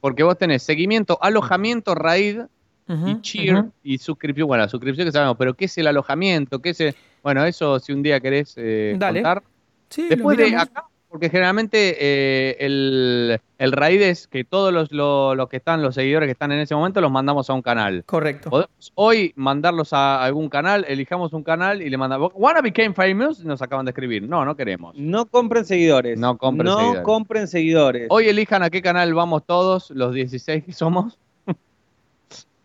porque 0.00 0.22
vos 0.22 0.38
tenés 0.38 0.62
seguimiento, 0.62 1.18
alojamiento, 1.20 1.94
raid 1.96 2.42
Y 2.88 3.20
cheer 3.22 3.64
y 3.82 3.98
suscripción. 3.98 4.46
Bueno, 4.46 4.62
la 4.64 4.68
suscripción 4.68 5.06
que 5.06 5.12
sabemos, 5.12 5.36
pero 5.38 5.54
¿qué 5.54 5.64
es 5.66 5.78
el 5.78 5.86
alojamiento? 5.86 6.60
¿Qué 6.60 6.70
es 6.70 6.80
el- 6.80 6.94
Bueno, 7.22 7.44
eso 7.44 7.78
si 7.78 7.92
un 7.92 8.02
día 8.02 8.20
querés 8.20 8.54
eh, 8.58 8.94
Dale. 8.98 9.20
contar. 9.22 9.42
Sí, 9.88 10.02
lo 10.02 10.08
Después 10.08 10.36
de 10.36 10.54
acá, 10.56 10.84
porque 11.08 11.30
generalmente 11.30 11.96
eh, 12.00 12.56
el, 12.58 13.40
el 13.58 13.72
raid 13.72 14.02
es 14.02 14.26
que 14.26 14.42
todos 14.44 14.72
los, 14.72 14.90
los, 14.92 15.36
los 15.36 15.48
que 15.48 15.56
están, 15.58 15.80
los 15.80 15.94
seguidores 15.94 16.26
que 16.26 16.32
están 16.32 16.50
en 16.52 16.58
ese 16.58 16.74
momento, 16.74 17.00
los 17.00 17.10
mandamos 17.12 17.48
a 17.48 17.54
un 17.54 17.62
canal. 17.62 18.02
Correcto. 18.04 18.50
Podemos 18.50 18.92
hoy 18.96 19.32
mandarlos 19.36 19.92
a 19.92 20.22
algún 20.24 20.48
canal, 20.48 20.84
elijamos 20.88 21.32
un 21.32 21.44
canal 21.44 21.80
y 21.80 21.88
le 21.88 21.96
mandamos. 21.96 22.32
Wanna 22.34 22.60
became 22.60 22.92
famous, 22.92 23.44
nos 23.44 23.62
acaban 23.62 23.86
de 23.86 23.90
escribir. 23.92 24.24
No, 24.28 24.44
no 24.44 24.56
queremos. 24.56 24.94
No 24.96 25.24
compren 25.26 25.64
seguidores. 25.64 26.18
No 26.18 26.36
compren 26.36 26.66
No 26.66 26.76
seguidores. 26.78 27.02
compren 27.04 27.46
seguidores. 27.48 28.06
Hoy 28.10 28.28
elijan 28.28 28.62
a 28.64 28.70
qué 28.70 28.82
canal 28.82 29.14
vamos 29.14 29.44
todos, 29.46 29.90
los 29.90 30.12
16 30.12 30.64
que 30.64 30.72
somos. 30.72 31.16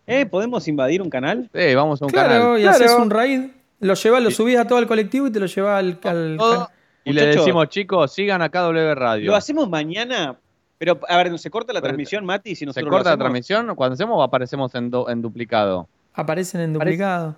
¿Eh? 0.10 0.26
¿Podemos 0.26 0.68
invadir 0.68 1.02
un 1.02 1.10
canal? 1.10 1.50
Sí, 1.54 1.76
vamos 1.76 2.02
a 2.02 2.06
un 2.06 2.12
Claro, 2.12 2.30
canal. 2.30 2.60
y 2.62 2.66
haces 2.66 2.92
un 2.94 3.10
raid. 3.10 3.40
Lo 3.40 3.46
llevas, 3.46 3.50
lo 3.50 3.50
Claro. 3.50 3.50
haces 3.50 3.50
un 3.50 3.50
raid. 3.50 3.52
Lo 3.82 3.94
llevas, 3.94 4.24
lo 4.24 4.32
subís 4.32 4.58
a 4.58 4.66
todo 4.68 4.80
el 4.80 4.88
colectivo 4.88 5.28
y 5.28 5.32
te 5.32 5.40
lo 5.40 5.46
llevas 5.46 5.80
al, 6.04 6.38
y 7.06 7.14
le 7.14 7.26
decimos, 7.28 7.70
chicos, 7.70 8.12
sigan 8.14 8.42
a 8.42 8.50
KW 8.50 8.94
Radio. 8.96 9.32
Lo 9.32 9.38
hacemos 9.38 9.70
mañana, 9.70 10.36
pero 10.78 11.00
a 11.08 11.18
ver, 11.18 11.38
¿se 11.40 11.50
corta 11.50 11.72
la 11.74 11.80
Pero- 11.80 11.90
transmisión, 11.92 12.26
Mati? 12.26 12.56
Si 12.56 12.66
¿Se 12.72 12.84
corta 12.84 13.12
la 13.12 13.18
transmisión? 13.18 13.74
Cuando 13.76 13.94
hacemos, 13.94 14.22
aparecemos 14.26 14.74
en, 14.76 14.90
du- 14.92 15.08
en 15.08 15.22
duplicado. 15.22 15.88
Aparecen 16.14 16.62
en 16.62 16.74
duplicado. 16.74 17.36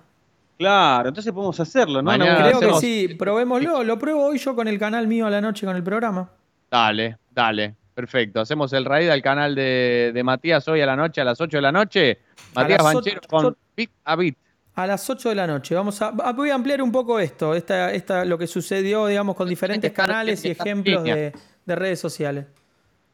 Claro, 0.58 1.08
entonces 1.08 1.32
podemos 1.32 1.58
hacerlo, 1.60 2.02
¿no? 2.02 2.10
Mañana 2.10 2.36
Creo 2.44 2.56
hacemos- 2.58 2.80
que 2.80 2.86
sí, 3.08 3.14
probémoslo. 3.14 3.84
Lo 3.84 3.98
pruebo 3.98 4.24
hoy 4.26 4.38
yo 4.38 4.54
con 4.56 4.66
el 4.68 4.78
canal 4.78 5.06
mío 5.08 5.26
a 5.26 5.30
la 5.30 5.40
noche 5.40 5.64
con 5.66 5.76
el 5.76 5.82
programa. 5.82 6.28
Dale, 6.70 7.16
dale. 7.30 7.74
Perfecto. 7.94 8.40
Hacemos 8.40 8.72
el 8.72 8.84
raid 8.84 9.10
al 9.10 9.20
canal 9.22 9.54
de, 9.54 10.12
de 10.14 10.22
Matías 10.24 10.66
hoy 10.68 10.80
a 10.80 10.86
la 10.86 10.96
noche, 10.96 11.20
a 11.20 11.24
las 11.24 11.40
8 11.40 11.58
de 11.58 11.62
la 11.62 11.72
noche. 11.72 12.18
Matías 12.54 12.82
Banchero 12.82 13.20
ocho- 13.20 13.28
con 13.28 13.56
Bit 13.76 13.90
a 14.04 14.16
Bit. 14.16 14.36
A 14.74 14.86
las 14.86 15.08
8 15.10 15.28
de 15.28 15.34
la 15.34 15.46
noche. 15.46 15.74
Vamos 15.74 16.00
a, 16.00 16.10
voy 16.10 16.48
a 16.50 16.54
ampliar 16.54 16.80
un 16.80 16.90
poco 16.90 17.20
esto, 17.20 17.54
esta, 17.54 17.92
esta, 17.92 18.24
lo 18.24 18.38
que 18.38 18.46
sucedió, 18.46 19.06
digamos, 19.06 19.36
con 19.36 19.46
diferentes 19.48 19.92
canales 19.92 20.42
y 20.46 20.50
ejemplos 20.52 21.04
de, 21.04 21.32
de 21.66 21.74
redes 21.76 22.00
sociales. 22.00 22.46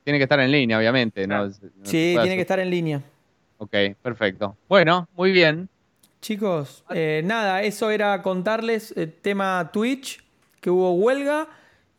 Tiene 0.05 0.19
que 0.19 0.23
estar 0.23 0.39
en 0.41 0.53
línea, 0.53 0.79
obviamente. 0.79 1.27
¿no? 1.27 1.47
No 1.47 1.51
se 1.53 1.67
Sí, 1.83 2.15
tiene 2.21 2.37
que 2.37 2.43
estar 2.43 2.61
en 2.61 2.71
línea. 2.71 3.03
Ok, 3.59 3.75
perfecto. 4.01 4.57
Bueno, 4.69 5.09
muy 5.17 5.33
bien. 5.33 5.69
Chicos, 6.21 6.85
eh, 6.91 7.23
nada, 7.25 7.63
eso 7.63 7.91
era 7.91 8.23
contarles 8.23 8.93
el 8.97 9.13
tema 9.13 9.71
Twitch, 9.73 10.23
que 10.61 10.71
hubo 10.71 10.93
huelga 10.95 11.49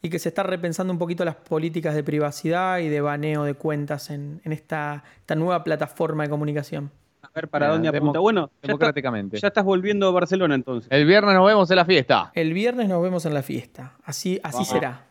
y 0.02 0.10
que 0.10 0.20
se 0.20 0.30
está 0.30 0.44
repensando 0.44 0.94
un 0.94 1.00
poquito 1.00 1.26
las 1.26 1.36
políticas 1.36 1.94
de 1.96 2.04
privacidad 2.04 2.80
y 2.80 2.88
de 2.90 3.02
baneo 3.02 3.44
de 3.44 3.54
cuentas 3.54 4.10
en, 4.10 4.42
en 4.46 4.52
esta, 4.54 5.04
esta 5.20 5.36
nueva 5.36 5.64
plataforma 5.64 6.24
de 6.24 6.30
comunicación. 6.30 6.92
A 7.22 7.30
ver 7.36 7.48
para 7.50 7.68
dónde 7.68 7.90
apunta. 7.90 8.20
Bueno, 8.20 8.42
ya, 8.42 8.46
está- 8.56 8.68
Democráticamente. 8.68 9.38
ya 9.40 9.48
estás 9.50 9.64
volviendo 9.66 10.08
a 10.08 10.12
Barcelona 10.12 10.56
entonces. 10.56 10.90
El 10.92 11.06
viernes 11.06 11.36
nos 11.36 11.46
vemos 11.46 11.70
en 11.70 11.76
la 11.76 11.86
fiesta. 11.86 12.32
El 12.34 12.54
viernes 12.54 12.88
nos 12.88 13.04
vemos 13.04 13.26
en 13.26 13.34
la 13.34 13.44
fiesta. 13.44 13.94
Así, 14.06 14.40
así 14.42 14.54
Vamos. 14.54 14.68
será. 14.70 15.06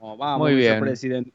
Oh, 0.00 0.16
vamos, 0.16 0.48
Muy 0.48 0.54
bien. 0.56 0.80
presidente. 0.80 1.30